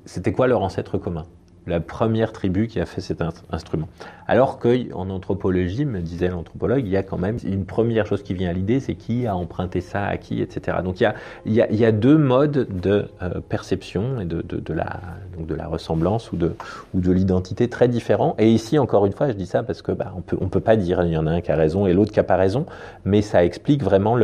c'était 0.05 0.33
quoi 0.33 0.47
leur 0.47 0.63
ancêtre 0.63 0.99
commun? 0.99 1.25
La 1.71 1.81
première 1.81 2.33
tribu 2.33 2.67
qui 2.67 2.81
a 2.81 2.87
fait 2.87 3.01
cet 3.01 3.23
instrument. 3.51 3.89
Alors 4.27 4.59
qu'en 4.59 5.11
anthropologie, 5.11 5.85
me 5.85 6.01
disait 6.01 6.29
l'anthropologue, 6.29 6.83
il 6.85 6.91
y 6.91 6.97
a 6.97 7.03
quand 7.03 7.19
même 7.19 7.39
une 7.45 7.65
première 7.65 8.07
chose 8.07 8.23
qui 8.23 8.35
vient 8.35 8.51
à 8.51 8.53
l'idée, 8.53 8.79
c'est 8.79 8.95
qui 8.95 9.27
a 9.27 9.35
emprunté 9.35 9.81
ça 9.81 10.05
à 10.05 10.17
qui, 10.19 10.41
etc. 10.43 10.79
Donc 10.85 11.01
il 11.01 11.13
y 11.47 11.85
a, 11.85 11.93
deux 11.93 12.19
modes 12.19 12.69
de 12.81 13.07
euh, 13.23 13.41
perception 13.49 14.21
et 14.21 14.25
de, 14.25 14.73
la, 14.73 15.67
ressemblance 15.67 16.33
ou 16.33 16.37
de, 16.37 16.55
l'identité 16.95 17.69
très 17.69 17.89
différents. 17.89 18.35
Et 18.39 18.51
ici, 18.51 18.79
encore 18.79 19.07
une 19.07 19.13
fois, 19.13 19.29
je 19.29 19.33
dis 19.33 19.47
ça 19.47 19.63
parce 19.63 19.83
que 19.83 19.93
bah, 19.93 20.13
on 20.15 20.49
peut, 20.49 20.61
pas 20.61 20.77
dire 20.77 21.03
il 21.05 21.13
y 21.13 21.17
en 21.17 21.27
a 21.27 21.31
un 21.33 21.41
qui 21.41 21.51
a 21.51 21.57
raison 21.57 21.87
et 21.87 21.93
l'autre 21.93 22.13
qui 22.13 22.21
a 22.21 22.25
pas 22.25 22.37
raison, 22.37 22.67
mais 23.05 23.23
ça 23.23 23.45
explique 23.45 23.83
vraiment 23.83 24.17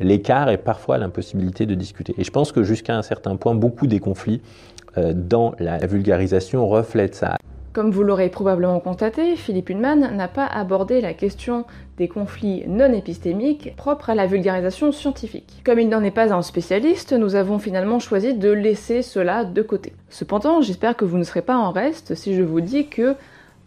l'écart 0.00 0.50
et 0.50 0.56
parfois 0.56 0.98
l'impossibilité 0.98 1.66
de 1.66 1.74
discuter. 1.74 2.14
Et 2.18 2.24
je 2.24 2.30
pense 2.30 2.52
que 2.52 2.62
jusqu'à 2.62 2.96
un 2.96 3.02
certain 3.02 3.36
point, 3.36 3.54
beaucoup 3.54 3.86
des 3.86 3.98
conflits 3.98 4.40
dans 4.96 5.54
la 5.58 5.78
vulgarisation 5.86 6.68
reflète 6.68 7.14
ça. 7.14 7.36
Comme 7.76 7.90
vous 7.90 8.04
l'aurez 8.04 8.30
probablement 8.30 8.80
constaté, 8.80 9.36
Philippe 9.36 9.68
Hunman 9.68 10.16
n'a 10.16 10.28
pas 10.28 10.46
abordé 10.46 11.02
la 11.02 11.12
question 11.12 11.66
des 11.98 12.08
conflits 12.08 12.64
non 12.66 12.90
épistémiques 12.94 13.76
propres 13.76 14.08
à 14.08 14.14
la 14.14 14.26
vulgarisation 14.26 14.92
scientifique. 14.92 15.60
Comme 15.62 15.78
il 15.78 15.90
n'en 15.90 16.02
est 16.02 16.10
pas 16.10 16.32
un 16.32 16.40
spécialiste, 16.40 17.12
nous 17.12 17.34
avons 17.34 17.58
finalement 17.58 17.98
choisi 17.98 18.32
de 18.32 18.50
laisser 18.50 19.02
cela 19.02 19.44
de 19.44 19.60
côté. 19.60 19.92
Cependant, 20.08 20.62
j'espère 20.62 20.96
que 20.96 21.04
vous 21.04 21.18
ne 21.18 21.22
serez 21.22 21.42
pas 21.42 21.58
en 21.58 21.70
reste 21.70 22.14
si 22.14 22.34
je 22.34 22.42
vous 22.42 22.62
dis 22.62 22.86
que 22.86 23.14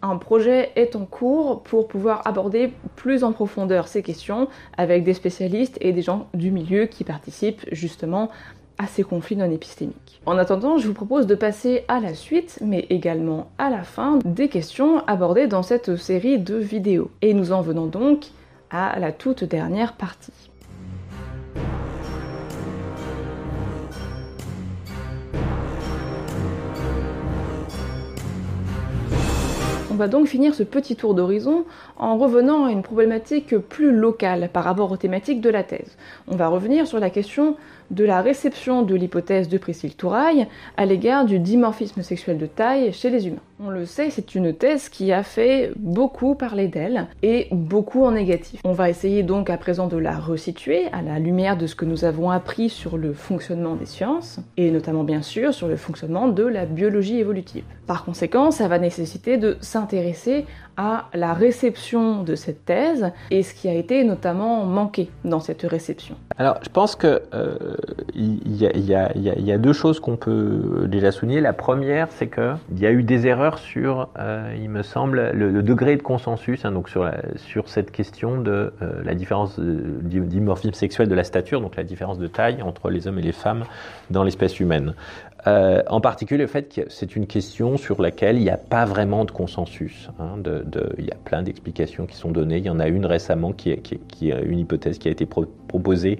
un 0.02 0.16
projet 0.16 0.72
est 0.74 0.96
en 0.96 1.04
cours 1.04 1.62
pour 1.62 1.86
pouvoir 1.86 2.22
aborder 2.26 2.72
plus 2.96 3.22
en 3.22 3.30
profondeur 3.32 3.86
ces 3.86 4.02
questions 4.02 4.48
avec 4.76 5.04
des 5.04 5.14
spécialistes 5.14 5.78
et 5.80 5.92
des 5.92 6.02
gens 6.02 6.26
du 6.34 6.50
milieu 6.50 6.86
qui 6.86 7.04
participent 7.04 7.64
justement 7.70 8.30
à 8.80 8.86
ces 8.86 9.02
conflits 9.02 9.36
non 9.36 9.50
épistémiques. 9.50 10.22
En 10.24 10.38
attendant, 10.38 10.78
je 10.78 10.88
vous 10.88 10.94
propose 10.94 11.26
de 11.26 11.34
passer 11.34 11.84
à 11.88 12.00
la 12.00 12.14
suite, 12.14 12.58
mais 12.62 12.86
également 12.88 13.50
à 13.58 13.68
la 13.68 13.82
fin, 13.82 14.18
des 14.24 14.48
questions 14.48 15.06
abordées 15.06 15.46
dans 15.46 15.62
cette 15.62 15.96
série 15.96 16.38
de 16.38 16.56
vidéos. 16.56 17.10
Et 17.20 17.34
nous 17.34 17.52
en 17.52 17.60
venons 17.60 17.86
donc 17.86 18.28
à 18.70 18.98
la 18.98 19.12
toute 19.12 19.44
dernière 19.44 19.92
partie. 19.92 20.32
On 29.90 29.96
va 29.96 30.08
donc 30.08 30.28
finir 30.28 30.54
ce 30.54 30.62
petit 30.62 30.96
tour 30.96 31.12
d'horizon 31.12 31.66
en 31.98 32.16
revenant 32.16 32.64
à 32.64 32.70
une 32.70 32.80
problématique 32.80 33.58
plus 33.58 33.92
locale 33.92 34.48
par 34.50 34.64
rapport 34.64 34.90
aux 34.90 34.96
thématiques 34.96 35.42
de 35.42 35.50
la 35.50 35.64
thèse. 35.64 35.98
On 36.26 36.36
va 36.36 36.48
revenir 36.48 36.86
sur 36.86 36.98
la 36.98 37.10
question 37.10 37.58
de 37.90 38.04
la 38.04 38.22
réception 38.22 38.82
de 38.82 38.94
l'hypothèse 38.94 39.48
de 39.48 39.58
Priscille 39.58 39.94
Touraille 39.94 40.46
à 40.76 40.86
l'égard 40.86 41.24
du 41.24 41.38
dimorphisme 41.38 42.02
sexuel 42.02 42.38
de 42.38 42.46
taille 42.46 42.92
chez 42.92 43.10
les 43.10 43.26
humains. 43.26 43.40
On 43.62 43.68
le 43.68 43.84
sait, 43.84 44.08
c'est 44.08 44.34
une 44.34 44.54
thèse 44.54 44.88
qui 44.88 45.12
a 45.12 45.22
fait 45.22 45.70
beaucoup 45.76 46.34
parler 46.34 46.66
d'elle 46.66 47.08
et 47.22 47.48
beaucoup 47.50 48.04
en 48.04 48.12
négatif. 48.12 48.60
On 48.64 48.72
va 48.72 48.88
essayer 48.88 49.22
donc 49.22 49.50
à 49.50 49.58
présent 49.58 49.86
de 49.86 49.98
la 49.98 50.18
resituer 50.18 50.86
à 50.92 51.02
la 51.02 51.18
lumière 51.18 51.58
de 51.58 51.66
ce 51.66 51.74
que 51.74 51.84
nous 51.84 52.06
avons 52.06 52.30
appris 52.30 52.70
sur 52.70 52.96
le 52.96 53.12
fonctionnement 53.12 53.74
des 53.74 53.84
sciences 53.84 54.40
et 54.56 54.70
notamment 54.70 55.04
bien 55.04 55.20
sûr 55.20 55.52
sur 55.52 55.68
le 55.68 55.76
fonctionnement 55.76 56.28
de 56.28 56.44
la 56.44 56.64
biologie 56.64 57.18
évolutive. 57.18 57.64
Par 57.86 58.04
conséquent, 58.04 58.50
ça 58.50 58.68
va 58.68 58.78
nécessiter 58.78 59.36
de 59.36 59.58
s'intéresser 59.60 60.46
à 60.80 61.10
la 61.12 61.34
réception 61.34 62.22
de 62.22 62.34
cette 62.34 62.64
thèse 62.64 63.12
et 63.30 63.42
ce 63.42 63.52
qui 63.52 63.68
a 63.68 63.74
été 63.74 64.02
notamment 64.02 64.64
manqué 64.64 65.10
dans 65.26 65.40
cette 65.40 65.60
réception. 65.62 66.14
Alors, 66.38 66.58
je 66.62 66.70
pense 66.70 66.96
que 66.96 67.20
il 68.14 68.56
y, 68.56 69.52
a 69.52 69.58
deux 69.58 69.74
choses 69.74 70.00
qu'on 70.00 70.16
peut 70.16 70.86
déjà 70.88 71.12
souligner. 71.12 71.42
La 71.42 71.52
première, 71.52 72.08
c'est 72.10 72.28
qu'il 72.28 72.78
y 72.78 72.86
a 72.86 72.92
eu 72.92 73.02
des 73.02 73.26
erreurs 73.26 73.58
sur, 73.58 74.08
euh, 74.18 74.54
il 74.58 74.70
me 74.70 74.82
semble, 74.82 75.32
le, 75.34 75.62
degré 75.62 75.96
de 75.96 76.02
consensus 76.02 76.64
hein, 76.64 76.72
donc 76.72 76.88
sur, 76.88 77.68
cette 77.68 77.90
question 77.90 78.40
de 78.40 78.72
euh, 78.80 79.02
la 79.04 79.14
différence 79.14 79.60
dimorphisme 79.60 80.72
sexuel 80.72 81.08
de 81.08 81.14
la 81.14 81.24
stature, 81.24 81.60
donc 81.60 81.76
la 81.76 81.84
différence 81.84 82.18
de 82.18 82.26
taille 82.26 82.62
entre 82.62 82.88
les 82.88 83.06
hommes 83.06 83.18
et 83.18 83.22
les 83.22 83.32
femmes 83.32 83.64
dans 84.08 84.24
l'espèce 84.24 84.58
humaine. 84.60 84.94
Euh, 85.46 85.82
en 85.88 86.00
particulier 86.00 86.38
le 86.38 86.46
fait 86.46 86.74
que 86.74 86.82
c'est 86.88 87.16
une 87.16 87.26
question 87.26 87.76
sur 87.76 88.02
laquelle 88.02 88.36
il 88.36 88.42
n'y 88.42 88.50
a 88.50 88.58
pas 88.58 88.84
vraiment 88.84 89.24
de 89.24 89.30
consensus. 89.30 90.10
Hein, 90.18 90.38
il 90.98 91.04
y 91.04 91.10
a 91.10 91.16
plein 91.16 91.42
d'explications 91.42 92.06
qui 92.06 92.16
sont 92.16 92.30
données. 92.30 92.58
Il 92.58 92.66
y 92.66 92.70
en 92.70 92.80
a 92.80 92.88
une 92.88 93.06
récemment 93.06 93.52
qui 93.52 93.70
est, 93.70 93.82
une 94.22 94.58
hypothèse 94.58 94.98
qui 94.98 95.08
a 95.08 95.10
été 95.10 95.26
pro 95.26 95.46
proposée 95.68 96.18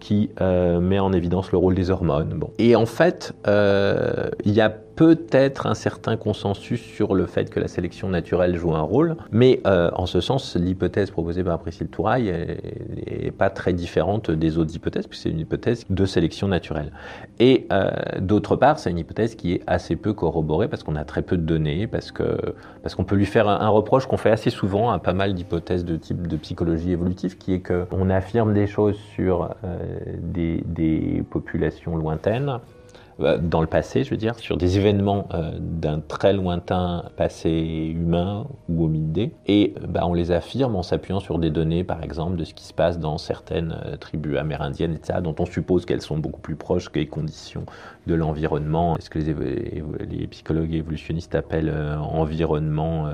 qui 0.00 0.30
euh, 0.42 0.80
met 0.80 0.98
en 0.98 1.14
évidence 1.14 1.50
le 1.50 1.56
rôle 1.56 1.74
des 1.74 1.90
hormones. 1.90 2.38
Et 2.58 2.76
en 2.76 2.84
fait, 2.84 3.32
euh, 3.46 4.28
il 4.44 4.52
y 4.52 4.60
a 4.60 4.68
peut-être 4.96 5.66
un 5.66 5.74
certain 5.74 6.16
consensus 6.16 6.80
sur 6.80 7.14
le 7.14 7.26
fait 7.26 7.50
que 7.50 7.60
la 7.60 7.68
sélection 7.68 8.08
naturelle 8.08 8.56
joue 8.56 8.74
un 8.74 8.82
rôle, 8.82 9.16
mais 9.32 9.60
euh, 9.66 9.90
en 9.94 10.06
ce 10.06 10.20
sens, 10.20 10.56
l'hypothèse 10.56 11.10
proposée 11.10 11.42
par 11.44 11.58
Priscille 11.58 11.88
Touraille 11.88 12.32
n'est 13.06 13.30
pas 13.30 13.50
très 13.50 13.72
différente 13.72 14.30
des 14.30 14.58
autres 14.58 14.74
hypothèses, 14.74 15.06
puisque 15.06 15.24
c'est 15.24 15.30
une 15.30 15.40
hypothèse 15.40 15.84
de 15.88 16.06
sélection 16.06 16.48
naturelle. 16.48 16.92
Et 17.38 17.66
euh, 17.72 17.90
d'autre 18.20 18.56
part, 18.56 18.78
c'est 18.78 18.90
une 18.90 18.98
hypothèse 18.98 19.34
qui 19.34 19.54
est 19.54 19.62
assez 19.66 19.96
peu 19.96 20.12
corroborée 20.12 20.68
parce 20.68 20.82
qu'on 20.82 20.96
a 20.96 21.04
très 21.04 21.22
peu 21.22 21.36
de 21.36 21.42
données, 21.42 21.86
parce 21.86 22.12
que 22.12 22.54
parce 22.82 22.94
qu'on 22.94 23.04
peut 23.04 23.16
lui 23.16 23.26
faire 23.26 23.48
un, 23.48 23.68
reproche 23.68 24.06
qu'on 24.06 24.16
fait 24.16 24.30
assez 24.30 24.50
souvent 24.50 24.90
à 24.90 24.98
pas 24.98 25.14
mal 25.14 25.34
d'hypothèses 25.34 25.84
de 25.84 25.96
type 25.96 26.26
de 26.26 26.36
psychologie 26.36 26.92
évolutive, 26.92 27.38
qui 27.38 27.54
est 27.54 27.60
qu'on 27.60 28.10
affirme 28.10 28.52
des 28.52 28.66
choses 28.66 28.96
sur 29.14 29.54
euh, 29.64 29.78
des, 30.22 31.24
populations 31.30 31.96
lointaines 31.96 32.58
dans 33.18 33.60
le 33.60 33.66
passé, 33.66 34.04
je 34.04 34.10
veux 34.10 34.16
dire, 34.16 34.38
sur 34.38 34.56
des 34.56 34.76
événements 34.78 35.28
euh, 35.34 35.52
d'un 35.58 36.00
très 36.00 36.32
lointain 36.32 37.04
passé 37.16 37.50
humain 37.94 38.46
ou 38.68 38.84
hominidé, 38.84 39.32
et 39.46 39.74
bah, 39.88 40.02
on 40.04 40.14
les 40.14 40.32
affirme 40.32 40.76
en 40.76 40.82
s'appuyant 40.82 41.20
sur 41.20 41.38
des 41.38 41.50
données, 41.50 41.84
par 41.84 42.02
exemple, 42.02 42.36
de 42.36 42.44
ce 42.44 42.54
qui 42.54 42.64
se 42.64 42.72
passe 42.72 42.98
dans 42.98 43.18
certaines 43.18 43.78
euh, 43.86 43.96
tribus 43.96 44.36
amérindiennes, 44.38 44.94
etc., 44.94 45.20
dont 45.22 45.34
on 45.38 45.46
suppose 45.46 45.84
qu'elles 45.84 46.02
sont 46.02 46.18
beaucoup 46.18 46.40
plus 46.40 46.56
proches 46.56 46.90
les 46.94 47.06
conditions 47.06 47.66
de 48.06 48.14
l'environnement, 48.14 48.96
ce 49.00 49.08
que 49.08 49.18
les, 49.18 50.26
psychologues 50.26 50.74
évolutionnistes 50.74 51.34
appellent 51.34 51.72
euh, 51.72 51.96
environnement 51.98 53.06
euh, 53.06 53.12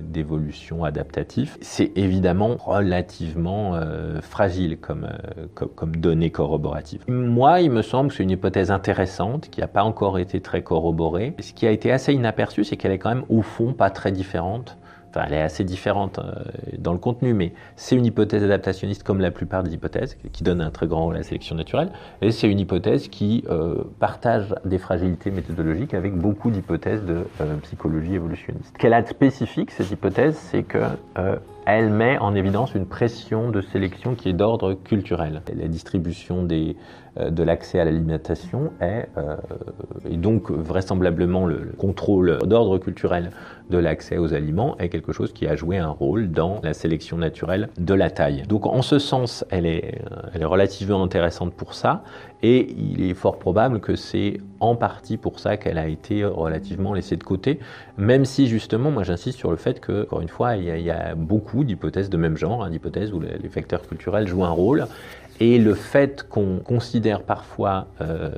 d'évolution 0.00 0.84
adaptatif. 0.84 1.58
C'est 1.60 1.92
évidemment 1.96 2.56
relativement 2.58 3.74
euh, 3.74 4.20
fragile 4.20 4.78
comme, 4.78 5.08
comme, 5.54 5.68
comme 5.70 5.96
donnée 5.96 6.30
corroborative. 6.30 7.02
Moi, 7.08 7.60
il 7.60 7.70
me 7.70 7.82
semble 7.82 8.10
que 8.10 8.16
c'est 8.16 8.22
une 8.22 8.30
hypothèse 8.30 8.67
intéressante 8.70 9.50
qui 9.50 9.60
n'a 9.60 9.68
pas 9.68 9.84
encore 9.84 10.18
été 10.18 10.40
très 10.40 10.62
corroborée. 10.62 11.34
Ce 11.40 11.52
qui 11.52 11.66
a 11.66 11.70
été 11.70 11.92
assez 11.92 12.12
inaperçu, 12.12 12.64
c'est 12.64 12.76
qu'elle 12.76 12.92
est 12.92 12.98
quand 12.98 13.14
même 13.14 13.24
au 13.28 13.42
fond 13.42 13.72
pas 13.72 13.90
très 13.90 14.12
différente 14.12 14.78
Enfin, 15.10 15.24
elle 15.26 15.34
est 15.34 15.42
assez 15.42 15.64
différente 15.64 16.18
euh, 16.18 16.34
dans 16.76 16.92
le 16.92 16.98
contenu, 16.98 17.32
mais 17.32 17.52
c'est 17.76 17.96
une 17.96 18.04
hypothèse 18.04 18.44
adaptationniste 18.44 19.02
comme 19.02 19.20
la 19.20 19.30
plupart 19.30 19.62
des 19.62 19.72
hypothèses, 19.72 20.18
qui 20.32 20.44
donne 20.44 20.60
un 20.60 20.70
très 20.70 20.86
grand 20.86 21.04
rôle 21.04 21.14
à 21.14 21.18
la 21.18 21.24
sélection 21.24 21.56
naturelle. 21.56 21.90
Et 22.20 22.30
c'est 22.30 22.50
une 22.50 22.60
hypothèse 22.60 23.08
qui 23.08 23.44
euh, 23.48 23.84
partage 23.98 24.54
des 24.64 24.78
fragilités 24.78 25.30
méthodologiques 25.30 25.94
avec 25.94 26.14
beaucoup 26.14 26.50
d'hypothèses 26.50 27.04
de 27.04 27.24
euh, 27.40 27.56
psychologie 27.62 28.14
évolutionniste. 28.14 28.76
Qu'elle 28.76 28.92
a 28.92 29.02
de 29.02 29.08
spécifique, 29.08 29.70
cette 29.70 29.90
hypothèse, 29.90 30.36
c'est 30.36 30.62
que 30.62 30.78
euh, 31.18 31.36
elle 31.64 31.90
met 31.90 32.18
en 32.18 32.34
évidence 32.34 32.74
une 32.74 32.86
pression 32.86 33.50
de 33.50 33.60
sélection 33.62 34.14
qui 34.14 34.28
est 34.28 34.34
d'ordre 34.34 34.74
culturel. 34.74 35.42
La 35.54 35.68
distribution 35.68 36.42
des, 36.42 36.76
de 37.18 37.42
l'accès 37.42 37.80
à 37.80 37.84
l'alimentation 37.84 38.72
est, 38.80 39.08
euh, 39.16 39.36
et 40.08 40.16
donc 40.16 40.50
vraisemblablement 40.50 41.46
le, 41.46 41.58
le 41.58 41.72
contrôle 41.72 42.38
d'ordre 42.44 42.78
culturel 42.78 43.30
de 43.70 43.78
l'accès 43.78 44.16
aux 44.18 44.34
aliments 44.34 44.76
est 44.78 44.88
quelque 44.88 45.12
chose 45.12 45.32
qui 45.32 45.46
a 45.46 45.54
joué 45.54 45.78
un 45.78 45.90
rôle 45.90 46.30
dans 46.30 46.60
la 46.62 46.72
sélection 46.72 47.18
naturelle 47.18 47.68
de 47.78 47.94
la 47.94 48.10
taille. 48.10 48.44
Donc 48.48 48.66
en 48.66 48.82
ce 48.82 48.98
sens, 48.98 49.44
elle 49.50 49.66
est, 49.66 50.00
elle 50.34 50.42
est 50.42 50.46
relativement 50.46 51.02
intéressante 51.02 51.52
pour 51.52 51.74
ça, 51.74 52.02
et 52.42 52.72
il 52.78 53.02
est 53.02 53.14
fort 53.14 53.38
probable 53.38 53.80
que 53.80 53.96
c'est 53.96 54.40
en 54.60 54.76
partie 54.76 55.16
pour 55.16 55.40
ça 55.40 55.56
qu'elle 55.56 55.78
a 55.78 55.88
été 55.88 56.24
relativement 56.24 56.94
laissée 56.94 57.16
de 57.16 57.24
côté, 57.24 57.58
même 57.96 58.24
si 58.24 58.46
justement, 58.46 58.90
moi 58.90 59.02
j'insiste 59.02 59.38
sur 59.38 59.50
le 59.50 59.56
fait 59.56 59.80
que, 59.80 60.04
encore 60.04 60.20
une 60.20 60.28
fois, 60.28 60.56
il 60.56 60.64
y 60.64 60.90
a, 60.90 61.14
beaucoup 61.14 61.64
d'hypothèses 61.64 62.10
de 62.10 62.16
même 62.16 62.36
genre, 62.36 62.64
hein, 62.64 62.70
d'hypothèses 62.70 63.12
où 63.12 63.20
les 63.20 63.48
facteurs 63.48 63.82
culturels 63.82 64.26
jouent 64.28 64.44
un 64.44 64.50
rôle, 64.50 64.86
et 65.40 65.58
le 65.58 65.74
fait 65.74 66.26
qu'on 66.28 66.58
considère 66.58 67.22
parfois 67.22 67.86
euh, 68.00 68.30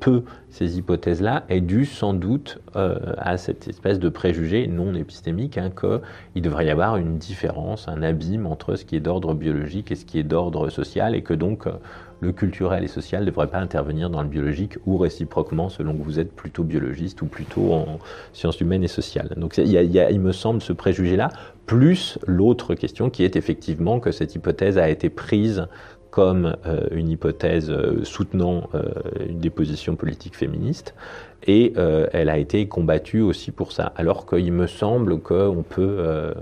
peu 0.00 0.24
ces 0.48 0.78
hypothèses-là 0.78 1.44
est 1.48 1.60
dû 1.60 1.84
sans 1.84 2.12
doute 2.12 2.58
euh, 2.74 2.98
à 3.18 3.36
cette 3.36 3.68
espèce 3.68 4.00
de 4.00 4.08
préjugé 4.08 4.66
non 4.66 4.94
épistémique 4.94 5.58
hein, 5.58 5.70
qu'il 5.70 6.42
devrait 6.42 6.66
y 6.66 6.70
avoir 6.70 6.96
une 6.96 7.18
différence, 7.18 7.86
un 7.86 8.02
abîme 8.02 8.46
entre 8.46 8.74
ce 8.74 8.84
qui 8.84 8.96
est 8.96 9.00
d'ordre 9.00 9.34
biologique 9.34 9.92
et 9.92 9.94
ce 9.94 10.04
qui 10.04 10.18
est 10.18 10.24
d'ordre 10.24 10.70
social, 10.70 11.14
et 11.14 11.22
que 11.22 11.34
donc 11.34 11.66
euh, 11.66 11.72
le 12.20 12.32
culturel 12.32 12.82
et 12.82 12.88
social 12.88 13.22
ne 13.22 13.30
devrait 13.30 13.46
pas 13.46 13.60
intervenir 13.60 14.10
dans 14.10 14.22
le 14.22 14.28
biologique 14.28 14.76
ou 14.86 14.98
réciproquement 14.98 15.68
selon 15.68 15.96
que 15.96 16.02
vous 16.02 16.18
êtes 16.18 16.34
plutôt 16.34 16.64
biologiste 16.64 17.22
ou 17.22 17.26
plutôt 17.26 17.72
en 17.72 17.98
sciences 18.32 18.60
humaines 18.60 18.84
et 18.84 18.88
sociales. 18.88 19.32
Donc 19.36 19.56
il, 19.56 19.72
il 19.72 20.20
me 20.20 20.32
semble 20.32 20.60
ce 20.60 20.72
préjugé-là, 20.72 21.30
plus 21.64 22.18
l'autre 22.26 22.74
question 22.74 23.08
qui 23.08 23.22
est 23.22 23.36
effectivement 23.36 24.00
que 24.00 24.10
cette 24.10 24.34
hypothèse 24.34 24.76
a 24.76 24.90
été 24.90 25.08
prise 25.08 25.66
comme 26.10 26.56
euh, 26.66 26.86
une 26.90 27.08
hypothèse 27.08 27.70
euh, 27.70 28.04
soutenant 28.04 28.68
euh, 28.74 28.82
des 29.28 29.50
positions 29.50 29.96
politiques 29.96 30.36
féministes, 30.36 30.94
et 31.46 31.72
elle 32.12 32.28
a 32.28 32.36
été 32.36 32.68
combattue 32.68 33.22
aussi 33.22 33.50
pour 33.50 33.72
ça. 33.72 33.94
Alors 33.96 34.26
qu'il 34.26 34.52
me 34.52 34.66
semble 34.66 35.20
qu'on 35.20 35.64
peut, 35.66 36.34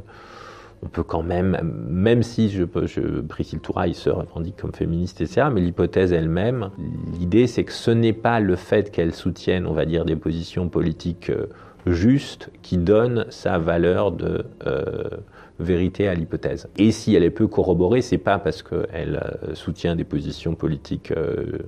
on 0.83 0.89
peut 0.89 1.05
quand 1.05 1.23
même, 1.23 1.57
même 1.89 2.25
si 2.25 2.51
je, 2.51 2.65
je, 2.87 3.21
Priscille 3.21 3.61
Touraille 3.61 3.95
se 3.95 4.11
revendique 4.11 4.57
comme 4.57 4.73
féministe, 4.73 5.21
etc., 5.21 5.47
mais 5.53 5.61
l'hypothèse 5.61 6.13
elle-même, 6.13 6.71
l'idée 7.17 7.47
c'est 7.47 7.63
que 7.63 7.73
ce 7.73 7.93
n'est 7.93 8.13
pas 8.13 8.41
le 8.41 8.57
fait 8.57 8.91
qu'elle 8.91 9.15
soutienne, 9.15 9.69
on 9.69 9.73
va 9.73 9.85
dire, 9.85 10.05
des 10.05 10.17
positions 10.17 10.69
politiques 10.69 11.31
euh, 11.89 11.93
justes 11.93 12.51
qui 12.63 12.79
donne 12.79 13.27
sa 13.31 13.59
valeur 13.59 14.13
de 14.13 14.45
vérité 15.59 16.09
à 16.09 16.15
l'hypothèse. 16.15 16.69
Et 16.77 16.93
si 16.93 17.15
elle 17.15 17.25
est 17.25 17.31
peu 17.31 17.47
corroborée, 17.47 18.03
c'est 18.03 18.19
pas 18.19 18.39
parce 18.39 18.63
qu'elle 18.63 19.17
euh, 19.17 19.55
soutient 19.55 19.97
des 19.97 20.05
positions 20.05 20.55
politiques 20.55 21.11
euh, 21.13 21.59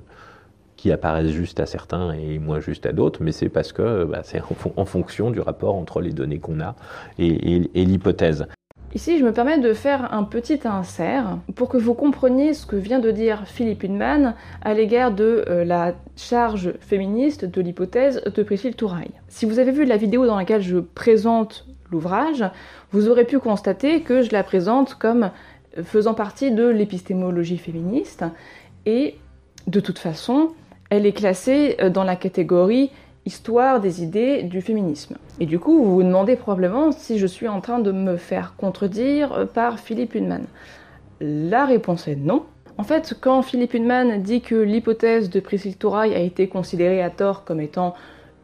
qui 0.76 0.92
apparaissent 0.92 1.32
justes 1.32 1.60
à 1.60 1.66
certains 1.66 2.12
et 2.12 2.38
moins 2.38 2.60
justes 2.60 2.86
à 2.86 2.92
d'autres, 2.92 3.22
mais 3.22 3.32
c'est 3.32 3.48
parce 3.48 3.72
que 3.72 4.04
bah, 4.04 4.20
c'est 4.22 4.40
en, 4.76 4.84
fonction 4.84 5.30
du 5.30 5.40
rapport 5.40 5.74
entre 5.74 6.00
les 6.00 6.12
données 6.12 6.38
qu'on 6.38 6.60
a 6.60 6.74
et 7.18 7.68
l'hypothèse. 7.74 8.46
Ici, 8.92 9.18
je 9.18 9.25
me 9.25 9.32
permets 9.32 9.59
de 9.59 9.73
faire 9.73 10.12
un 10.12 10.25
petit 10.25 10.61
insert 10.64 11.38
pour 11.54 11.68
que 11.68 11.76
vous 11.76 11.94
compreniez 11.94 12.54
ce 12.54 12.66
que 12.66 12.75
vient 12.75 12.99
de 12.99 13.12
dire 13.12 13.47
Philippe 13.47 13.85
Hunman 13.85 14.35
à 14.62 14.75
l'égard 14.75 15.12
de 15.12 15.44
euh, 15.49 15.64
la 15.64 15.94
charge 16.16 16.73
féministe 16.80 17.44
de 17.44 17.61
l'hypothèse 17.61 18.20
de 18.25 18.42
Priscille 18.42 18.75
Touraille. 18.75 19.12
Si 19.28 19.47
vous 19.47 19.61
avez 19.61 19.70
vu 19.70 19.85
la 19.85 19.97
vidéo 19.97 20.26
dans 20.26 20.35
laquelle 20.35 20.61
je 20.61 20.78
présente 20.78 21.68
l'ouvrage, 21.92 22.44
vous 22.90 23.09
aurez 23.09 23.25
pu 23.25 23.38
constater 23.38 24.00
que 24.00 24.23
je 24.23 24.32
la 24.32 24.42
présente 24.42 24.94
comme 24.94 25.30
faisant 25.85 26.14
partie 26.14 26.50
de 26.50 26.66
l'épistémologie 26.66 27.59
féministe 27.59 28.25
et 28.87 29.14
de 29.68 29.78
toute 29.78 30.00
façon, 30.00 30.49
elle 30.90 31.06
est 31.06 31.12
classée 31.12 31.76
dans 31.94 32.02
la 32.02 32.16
catégorie 32.16 32.90
histoire 33.30 33.80
des 33.80 34.02
idées 34.02 34.42
du 34.42 34.60
féminisme. 34.60 35.16
Et 35.38 35.46
du 35.46 35.60
coup, 35.60 35.84
vous 35.84 35.94
vous 35.94 36.02
demandez 36.02 36.34
probablement 36.34 36.90
si 36.90 37.16
je 37.16 37.28
suis 37.28 37.46
en 37.46 37.60
train 37.60 37.78
de 37.78 37.92
me 37.92 38.16
faire 38.16 38.54
contredire 38.56 39.46
par 39.54 39.78
Philippe 39.78 40.16
Hunman. 40.16 40.46
La 41.20 41.64
réponse 41.64 42.08
est 42.08 42.16
non. 42.16 42.42
En 42.76 42.82
fait, 42.82 43.14
quand 43.20 43.42
Philippe 43.42 43.75
Hunman 43.75 44.20
dit 44.20 44.40
que 44.40 44.56
l'hypothèse 44.56 45.30
de 45.30 45.38
Priscille 45.38 45.76
Touraille 45.76 46.14
a 46.14 46.18
été 46.18 46.49
considérée 46.49 47.02
à 47.02 47.10
tort 47.10 47.44
comme 47.44 47.60
étant 47.60 47.94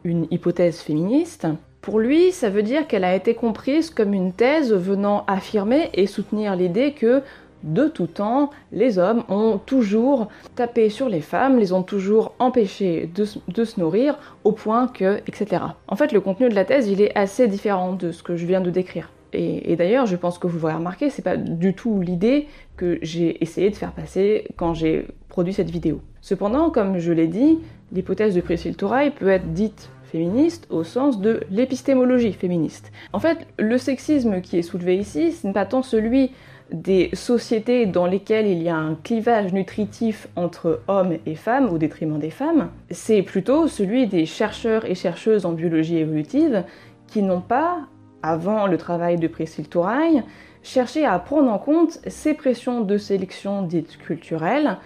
une 0.04 0.28
hypothèse 0.30 0.78
féministe, 0.78 1.48
pour 1.82 1.98
lui, 1.98 2.30
ça 2.30 2.48
veut 2.48 2.62
dire 2.62 2.86
qu'elle 2.86 3.04
a 3.04 3.16
été 3.16 3.34
comprise 3.34 3.90
comme 3.90 4.14
une 4.14 4.32
thèse 4.32 4.72
venant 4.72 5.24
affirmer 5.26 5.90
et 5.94 6.06
soutenir 6.06 6.54
l'idée 6.54 6.92
que 6.92 7.22
de 7.62 7.88
tout 7.88 8.06
temps, 8.06 8.50
les 8.72 8.98
hommes 8.98 9.24
ont 9.28 9.58
toujours 9.58 10.28
tapé 10.54 10.88
sur 10.88 11.08
les 11.08 11.20
femmes, 11.20 11.58
les 11.58 11.72
ont 11.72 11.82
toujours 11.82 12.32
empêchées 12.38 13.10
de, 13.14 13.24
se 13.64 13.80
nourrir, 13.80 14.18
au 14.44 14.52
point 14.52 14.88
que, 14.88 15.18
etc. 15.26 15.62
En 15.88 15.96
fait, 15.96 16.12
le 16.12 16.20
contenu 16.20 16.48
de 16.48 16.54
la 16.54 16.64
thèse, 16.64 16.88
il 16.88 17.00
est 17.00 17.16
assez 17.16 17.48
différent 17.48 17.92
de 17.92 18.12
ce 18.12 18.22
que 18.22 18.36
je 18.36 18.46
viens 18.46 18.60
de 18.60 18.70
décrire. 18.70 19.10
Et, 19.32 19.72
et 19.72 19.76
d'ailleurs, 19.76 20.06
je 20.06 20.16
pense 20.16 20.38
que 20.38 20.46
vous 20.46 20.58
l'aurez 20.58 20.74
remarqué, 20.74 21.10
c'est 21.10 21.22
pas 21.22 21.36
du 21.36 21.74
tout 21.74 22.00
l'idée 22.00 22.46
que 22.76 22.98
j'ai 23.02 23.42
essayé 23.42 23.70
de 23.70 23.76
faire 23.76 23.92
passer 23.92 24.46
quand 24.56 24.74
j'ai 24.74 25.06
produit 25.28 25.52
cette 25.52 25.70
vidéo. 25.70 26.00
Cependant, 26.20 26.70
comme 26.70 26.98
je 26.98 27.12
l'ai 27.12 27.26
dit, 27.26 27.58
l'hypothèse 27.92 28.34
de 28.34 28.40
Priscille 28.40 28.76
Touraille 28.76 29.10
peut 29.10 29.28
être 29.28 29.52
dite 29.52 29.90
féministe 30.06 30.66
au 30.70 30.84
sens 30.84 31.20
de 31.20 31.40
l'épistémologie 31.50 32.32
féministe. 32.32 32.90
En 33.12 33.18
fait, 33.18 33.46
le 33.58 33.76
sexisme 33.76 34.40
qui 34.40 34.58
est 34.58 34.62
soulevé 34.62 34.96
ici, 34.96 35.32
ce 35.32 35.46
n'est 35.46 35.52
pas 35.52 35.66
tant 35.66 35.82
celui 35.82 36.30
des 36.72 37.10
sociétés 37.12 37.86
dans 37.86 38.06
lesquelles 38.06 38.46
il 38.46 38.62
y 38.62 38.68
a 38.68 38.76
un 38.76 38.96
clivage 38.96 39.52
nutritif 39.52 40.28
entre 40.34 40.80
hommes 40.88 41.16
et 41.24 41.34
femmes 41.36 41.68
au 41.68 41.78
détriment 41.78 42.18
des 42.18 42.30
femmes, 42.30 42.70
c'est 42.90 43.22
plutôt 43.22 43.68
celui 43.68 44.06
des 44.06 44.26
chercheurs 44.26 44.84
et 44.84 44.94
chercheuses 44.94 45.46
en 45.46 45.52
biologie 45.52 45.98
évolutive 45.98 46.64
qui 47.06 47.22
n'ont 47.22 47.40
pas, 47.40 47.78
avant 48.22 48.66
le 48.66 48.78
travail 48.78 49.16
de 49.16 49.28
Priscille 49.28 49.68
Touraille, 49.68 50.24
cherché 50.62 51.04
à 51.04 51.16
prendre 51.20 51.50
en 51.50 51.58
compte 51.58 52.00
ces 52.08 52.34
pressions 52.34 52.80
de 52.80 52.98
sélection 52.98 53.62
dites 53.62 53.96
culturelles 53.98 54.78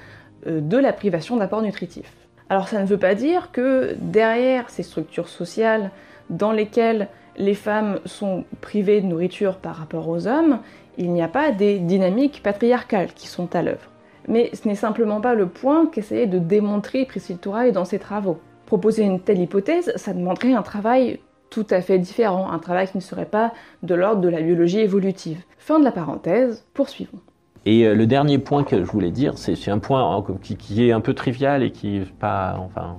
euh, 0.46 0.60
de 0.60 0.76
la 0.76 0.92
privation 0.92 1.36
d'apports 1.36 1.62
nutritifs. 1.62 2.12
Alors 2.50 2.68
ça 2.68 2.80
ne 2.80 2.86
veut 2.86 2.98
pas 2.98 3.14
dire 3.14 3.50
que 3.52 3.94
derrière 3.98 4.68
ces 4.68 4.82
structures 4.82 5.28
sociales 5.28 5.90
dans 6.28 6.52
lesquelles 6.52 7.08
les 7.36 7.54
femmes 7.54 8.00
sont 8.04 8.44
privées 8.60 9.00
de 9.00 9.06
nourriture 9.06 9.56
par 9.56 9.76
rapport 9.76 10.08
aux 10.08 10.26
hommes, 10.26 10.58
il 10.98 11.12
n'y 11.12 11.22
a 11.22 11.28
pas 11.28 11.52
des 11.52 11.78
dynamiques 11.78 12.42
patriarcales 12.42 13.12
qui 13.14 13.28
sont 13.28 13.54
à 13.54 13.62
l'œuvre. 13.62 13.90
Mais 14.28 14.50
ce 14.52 14.68
n'est 14.68 14.74
simplement 14.74 15.20
pas 15.20 15.34
le 15.34 15.46
point 15.46 15.86
qu'essayait 15.86 16.26
de 16.26 16.38
démontrer 16.38 17.04
Priscille 17.06 17.38
Touraille 17.38 17.72
dans 17.72 17.84
ses 17.84 17.98
travaux. 17.98 18.38
Proposer 18.66 19.02
une 19.02 19.20
telle 19.20 19.40
hypothèse, 19.40 19.92
ça 19.96 20.12
demanderait 20.12 20.52
un 20.52 20.62
travail 20.62 21.20
tout 21.50 21.66
à 21.70 21.80
fait 21.80 21.98
différent, 21.98 22.50
un 22.50 22.58
travail 22.58 22.86
qui 22.86 22.96
ne 22.96 23.02
serait 23.02 23.26
pas 23.26 23.52
de 23.82 23.94
l'ordre 23.94 24.20
de 24.20 24.28
la 24.28 24.40
biologie 24.40 24.80
évolutive. 24.80 25.42
Fin 25.58 25.80
de 25.80 25.84
la 25.84 25.92
parenthèse, 25.92 26.64
poursuivons. 26.74 27.18
Et 27.66 27.86
euh, 27.86 27.94
le 27.94 28.06
dernier 28.06 28.38
point 28.38 28.64
que 28.64 28.78
je 28.78 28.90
voulais 28.90 29.10
dire, 29.10 29.36
c'est 29.36 29.70
un 29.70 29.78
point 29.78 30.24
qui, 30.42 30.86
est 30.86 30.92
un 30.92 31.00
peu 31.00 31.12
trivial 31.12 31.62
et 31.62 31.72
qui 31.72 31.98
est 31.98 32.12
pas, 32.12 32.56
enfin, 32.58 32.96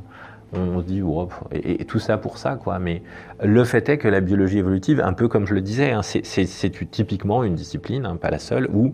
on 0.53 0.79
se 0.81 0.85
dit, 0.85 1.01
oh, 1.01 1.29
et, 1.51 1.85
tout 1.85 1.99
ça 1.99 2.17
pour 2.17 2.37
ça, 2.37 2.55
quoi. 2.55 2.79
Mais 2.79 3.01
le 3.43 3.63
fait 3.63 3.87
est 3.89 3.97
que 3.97 4.07
la 4.07 4.21
biologie 4.21 4.59
évolutive, 4.59 5.01
un 5.03 5.13
peu 5.13 5.27
comme 5.27 5.47
je 5.47 5.53
le 5.53 5.61
disais, 5.61 5.91
hein, 5.91 6.01
c'est 6.01 6.91
typiquement 6.91 7.43
une 7.43 7.55
discipline, 7.55 8.05
hein, 8.05 8.17
pas 8.17 8.29
la 8.29 8.39
seule, 8.39 8.69
où 8.73 8.93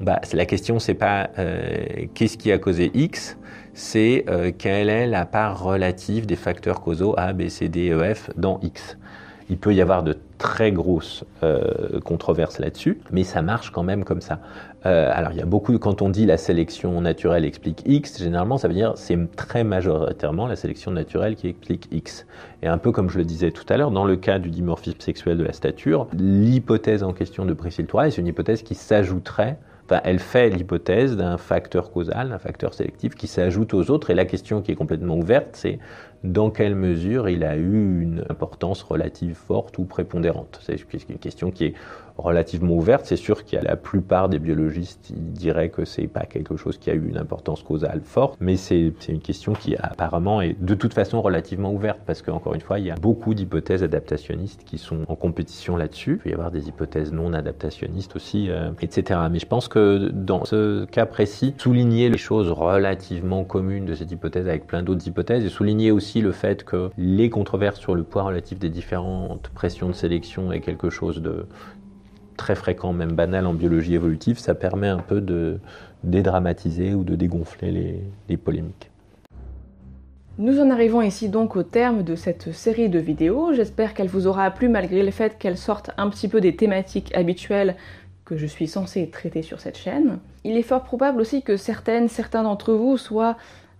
bah, 0.00 0.20
la 0.32 0.46
question, 0.46 0.78
c'est 0.78 0.94
pas 0.94 1.30
euh, 1.38 1.84
qu'est-ce 2.14 2.36
qui 2.36 2.52
a 2.52 2.58
causé 2.58 2.90
X, 2.94 3.38
c'est 3.72 4.24
euh, 4.28 4.52
quelle 4.56 4.88
est 4.88 5.06
la 5.06 5.26
part 5.26 5.62
relative 5.62 6.26
des 6.26 6.36
facteurs 6.36 6.80
causaux 6.80 7.14
A, 7.16 7.32
B, 7.32 7.48
C, 7.48 7.68
D, 7.68 7.90
E, 7.90 8.14
F 8.14 8.30
dans 8.36 8.58
X. 8.62 8.98
Il 9.48 9.58
peut 9.58 9.74
y 9.74 9.80
avoir 9.80 10.02
de 10.02 10.18
très 10.38 10.72
grosses 10.72 11.24
euh, 11.42 12.00
controverses 12.00 12.58
là-dessus, 12.58 13.00
mais 13.10 13.24
ça 13.24 13.42
marche 13.42 13.70
quand 13.70 13.82
même 13.82 14.04
comme 14.04 14.20
ça. 14.20 14.40
Euh, 14.84 15.10
alors 15.12 15.32
il 15.32 15.38
y 15.38 15.42
a 15.42 15.46
beaucoup, 15.46 15.76
quand 15.78 16.02
on 16.02 16.08
dit 16.08 16.26
la 16.26 16.36
sélection 16.36 17.00
naturelle 17.00 17.44
explique 17.44 17.82
X, 17.86 18.18
généralement 18.22 18.58
ça 18.58 18.68
veut 18.68 18.74
dire 18.74 18.92
c'est 18.96 19.18
très 19.36 19.64
majoritairement 19.64 20.46
la 20.46 20.56
sélection 20.56 20.90
naturelle 20.90 21.36
qui 21.36 21.48
explique 21.48 21.88
X. 21.90 22.26
Et 22.62 22.68
un 22.68 22.78
peu 22.78 22.92
comme 22.92 23.10
je 23.10 23.18
le 23.18 23.24
disais 23.24 23.50
tout 23.50 23.64
à 23.68 23.76
l'heure, 23.76 23.90
dans 23.90 24.04
le 24.04 24.16
cas 24.16 24.38
du 24.38 24.50
dimorphisme 24.50 25.00
sexuel 25.00 25.38
de 25.38 25.44
la 25.44 25.52
stature, 25.52 26.06
l'hypothèse 26.12 27.02
en 27.02 27.12
question 27.12 27.44
de 27.44 27.54
Priscille 27.54 27.86
Touraille, 27.86 28.12
c'est 28.12 28.20
une 28.20 28.28
hypothèse 28.28 28.62
qui 28.62 28.74
s'ajouterait 28.74 29.58
elle 30.04 30.18
fait 30.18 30.48
l'hypothèse 30.50 31.16
d'un 31.16 31.36
facteur 31.36 31.90
causal, 31.90 32.30
d'un 32.30 32.38
facteur 32.38 32.74
sélectif 32.74 33.14
qui 33.14 33.26
s'ajoute 33.26 33.74
aux 33.74 33.90
autres. 33.90 34.10
Et 34.10 34.14
la 34.14 34.24
question 34.24 34.62
qui 34.62 34.72
est 34.72 34.74
complètement 34.74 35.16
ouverte, 35.16 35.50
c'est 35.52 35.78
dans 36.26 36.50
quelle 36.50 36.74
mesure 36.74 37.28
il 37.28 37.44
a 37.44 37.56
eu 37.56 38.00
une 38.02 38.24
importance 38.28 38.82
relative 38.82 39.34
forte 39.34 39.78
ou 39.78 39.84
prépondérante. 39.84 40.60
C'est 40.62 40.80
une 41.08 41.18
question 41.18 41.50
qui 41.50 41.66
est 41.66 41.74
relativement 42.18 42.74
ouverte. 42.74 43.06
C'est 43.06 43.16
sûr 43.16 43.44
qu'il 43.44 43.58
y 43.58 43.60
a 43.60 43.64
la 43.64 43.76
plupart 43.76 44.28
des 44.28 44.38
biologistes 44.38 45.12
diraient 45.14 45.68
que 45.68 45.84
c'est 45.84 46.06
pas 46.06 46.24
quelque 46.24 46.56
chose 46.56 46.78
qui 46.78 46.90
a 46.90 46.94
eu 46.94 47.08
une 47.08 47.18
importance 47.18 47.62
causale 47.62 48.00
forte, 48.02 48.36
mais 48.40 48.56
c'est 48.56 48.92
une 49.08 49.20
question 49.20 49.52
qui 49.52 49.76
apparemment 49.76 50.40
est 50.40 50.56
de 50.60 50.74
toute 50.74 50.94
façon 50.94 51.22
relativement 51.22 51.72
ouverte 51.72 52.00
parce 52.06 52.22
qu'encore 52.22 52.54
une 52.54 52.60
fois, 52.60 52.78
il 52.78 52.86
y 52.86 52.90
a 52.90 52.94
beaucoup 52.94 53.34
d'hypothèses 53.34 53.82
adaptationnistes 53.82 54.62
qui 54.64 54.78
sont 54.78 55.04
en 55.08 55.14
compétition 55.14 55.76
là-dessus. 55.76 56.12
Il 56.12 56.18
peut 56.18 56.30
y 56.30 56.34
avoir 56.34 56.50
des 56.50 56.68
hypothèses 56.68 57.12
non 57.12 57.32
adaptationnistes 57.32 58.16
aussi, 58.16 58.50
euh, 58.50 58.70
etc. 58.80 59.20
Mais 59.30 59.38
je 59.38 59.46
pense 59.46 59.68
que 59.68 60.10
dans 60.12 60.44
ce 60.44 60.84
cas 60.86 61.06
précis, 61.06 61.54
souligner 61.58 62.08
les 62.08 62.18
choses 62.18 62.50
relativement 62.50 63.44
communes 63.44 63.86
de 63.86 63.94
cette 63.94 64.10
hypothèse 64.10 64.48
avec 64.48 64.66
plein 64.66 64.82
d'autres 64.82 65.06
hypothèses 65.06 65.44
et 65.44 65.48
souligner 65.48 65.90
aussi 65.90 66.20
le 66.20 66.32
fait 66.32 66.64
que 66.64 66.90
les 66.96 67.30
controverses 67.30 67.80
sur 67.80 67.94
le 67.94 68.02
poids 68.02 68.22
relatif 68.22 68.58
des 68.58 68.70
différentes 68.70 69.48
pressions 69.48 69.88
de 69.88 69.94
sélection 69.94 70.52
est 70.52 70.60
quelque 70.60 70.90
chose 70.90 71.20
de 71.20 71.46
très 72.36 72.54
fréquent, 72.54 72.92
même 72.92 73.12
banal 73.12 73.46
en 73.46 73.54
biologie 73.54 73.94
évolutive, 73.94 74.38
ça 74.38 74.54
permet 74.54 74.88
un 74.88 74.98
peu 74.98 75.20
de 75.20 75.58
dédramatiser 76.04 76.94
ou 76.94 77.04
de 77.04 77.16
dégonfler 77.16 78.00
les, 78.28 78.36
polémiques. 78.36 78.90
Nous 80.38 80.60
en 80.60 80.70
arrivons 80.70 81.00
ici 81.00 81.28
donc 81.28 81.56
au 81.56 81.62
terme 81.62 82.02
de 82.02 82.14
cette 82.14 82.52
série 82.52 82.90
de 82.90 82.98
vidéos. 82.98 83.54
J'espère 83.54 83.94
qu'elle 83.94 84.08
vous 84.08 84.26
aura 84.26 84.50
plu 84.50 84.68
malgré 84.68 85.02
le 85.02 85.10
fait 85.10 85.38
qu'elle 85.38 85.56
sorte 85.56 85.90
un 85.96 86.10
petit 86.10 86.28
peu 86.28 86.40
des 86.40 86.54
thématiques 86.54 87.14
habituelles 87.16 87.74
que 88.26 88.36
je 88.36 88.46
suis 88.46 88.68
censée 88.68 89.08
traiter 89.08 89.42
sur 89.42 89.60
cette 89.60 89.78
chaîne. 89.78 90.18
Il 90.44 90.56
est 90.56 90.62
fort 90.62 90.82
probable 90.82 91.20
aussi 91.20 91.42
que 91.42 91.56
certaines, 91.56 92.08
certains 92.08 92.42
d'entre 92.42 92.74
vous 92.74 92.98
soient 92.98 93.36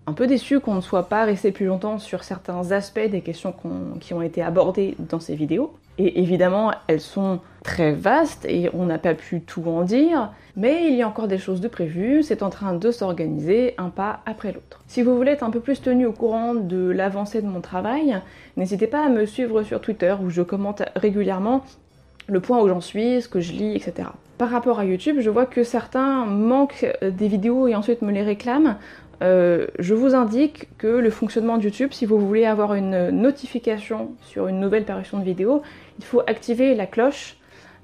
un 0.07 0.13
peu 0.13 0.25
déçus 0.25 0.59
qu'on 0.59 0.75
ne 0.75 0.81
soit 0.81 1.09
pas 1.09 1.25
resté 1.25 1.51
plus 1.51 1.65
longtemps 1.65 1.99
sur 1.99 2.23
certains 2.23 2.71
aspects 2.71 3.09
des 3.11 3.21
questions 3.21 3.53
qui 3.99 4.13
ont 4.13 4.21
été 4.21 4.41
abordées 4.41 4.95
dans 4.97 5.19
ces 5.19 5.35
vidéos. 5.35 5.73
Et 5.97 6.21
évidemment, 6.21 6.71
elles 6.87 7.01
sont 7.01 7.39
très 7.63 7.91
vastes 7.91 8.45
et 8.45 8.69
on 8.73 8.85
n'a 8.85 8.97
pas 8.97 9.13
pu 9.13 9.41
tout 9.41 9.63
en 9.67 9.81
dire, 9.81 10.31
mais 10.55 10.87
il 10.89 10.95
y 10.95 11.01
a 11.01 11.07
encore 11.07 11.27
des 11.27 11.37
choses 11.37 11.59
de 11.59 11.67
prévues, 11.67 12.23
c'est 12.23 12.43
en 12.43 12.49
train 12.49 12.73
de 12.73 12.91
s'organiser 12.91 13.73
un 13.77 13.89
pas 13.89 14.21
après 14.25 14.51
l'autre. 14.51 14.79
Si 14.87 15.01
vous 15.01 15.15
voulez 15.15 15.31
être 15.31 15.43
un 15.43 15.49
peu 15.49 15.59
plus 15.59 15.81
tenu 15.81 16.05
au 16.05 16.13
courant 16.13 16.53
de 16.53 16.89
l'avancée 16.89 17.41
de 17.41 17.47
mon 17.47 17.61
travail, 17.61 18.21
n'hésitez 18.57 18.87
pas 18.87 19.05
à 19.05 19.09
me 19.09 19.25
suivre 19.25 19.63
sur 19.63 19.81
Twitter 19.81 20.15
où 20.23 20.29
je 20.29 20.43
commente 20.43 20.83
régulièrement 20.95 21.63
le 22.27 22.39
point 22.41 22.61
où 22.61 22.67
j'en 22.67 22.81
suis, 22.81 23.21
ce 23.21 23.27
que 23.27 23.39
je 23.39 23.53
lis, 23.53 23.75
etc. 23.75 24.09
Par 24.37 24.49
rapport 24.49 24.79
à 24.79 24.85
YouTube, 24.85 25.17
je 25.19 25.29
vois 25.29 25.45
que 25.45 25.63
certains 25.63 26.25
manquent 26.25 26.85
des 27.01 27.27
vidéos 27.27 27.67
et 27.67 27.75
ensuite 27.75 28.01
me 28.01 28.11
les 28.11 28.21
réclament. 28.21 28.77
Euh, 29.21 29.67
je 29.79 29.93
vous 29.93 30.13
indique 30.15 30.67
que 30.77 30.87
le 30.87 31.09
fonctionnement 31.09 31.57
de 31.57 31.63
YouTube, 31.63 31.91
si 31.91 32.05
vous 32.05 32.19
voulez 32.19 32.45
avoir 32.45 32.73
une 32.73 33.09
notification 33.09 34.11
sur 34.21 34.47
une 34.47 34.59
nouvelle 34.59 34.85
parution 34.85 35.19
de 35.19 35.23
vidéo, 35.23 35.61
il 35.99 36.05
faut 36.05 36.21
activer 36.27 36.75
la 36.75 36.85
cloche 36.85 37.37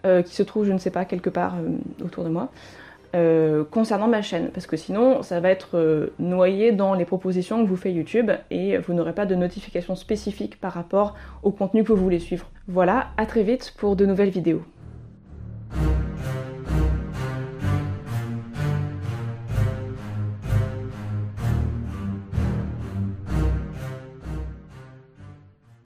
euh, 0.06 0.22
qui 0.22 0.36
se 0.36 0.44
trouve, 0.44 0.66
je 0.66 0.72
ne 0.72 0.78
sais 0.78 0.92
pas, 0.92 1.06
quelque 1.06 1.30
part 1.30 1.56
euh, 1.56 2.06
autour 2.06 2.24
de 2.24 2.30
moi, 2.30 2.50
concernant 3.70 4.08
ma 4.08 4.24
chaîne, 4.24 4.50
parce 4.50 4.66
que 4.66 4.76
sinon 4.76 5.22
ça 5.22 5.40
va 5.40 5.52
être 5.52 6.10
noyé 6.18 6.72
dans 6.72 6.96
les 6.96 7.06
propositions 7.06 7.64
que 7.64 7.70
vous 7.70 7.76
fait 7.76 7.92
YouTube 7.92 8.32
et 8.50 8.80
vous 8.80 8.96
n'aurez 8.96 9.14
pas 9.14 9.28
de 9.28 9.36
notification 9.36 9.94
spécifique 9.96 10.60
par 10.60 10.74
rapport 10.74 11.14
au 11.44 11.52
contenu 11.52 11.84
que 11.84 11.94
vous 11.94 12.04
voulez 12.04 12.18
suivre. 12.18 12.50
Voilà, 12.68 13.10
à 13.18 13.28
très 13.28 13.44
vite 13.44 13.76
pour 13.78 13.96
de 13.96 14.08
nouvelles 14.08 14.32
vidéos. 14.32 14.64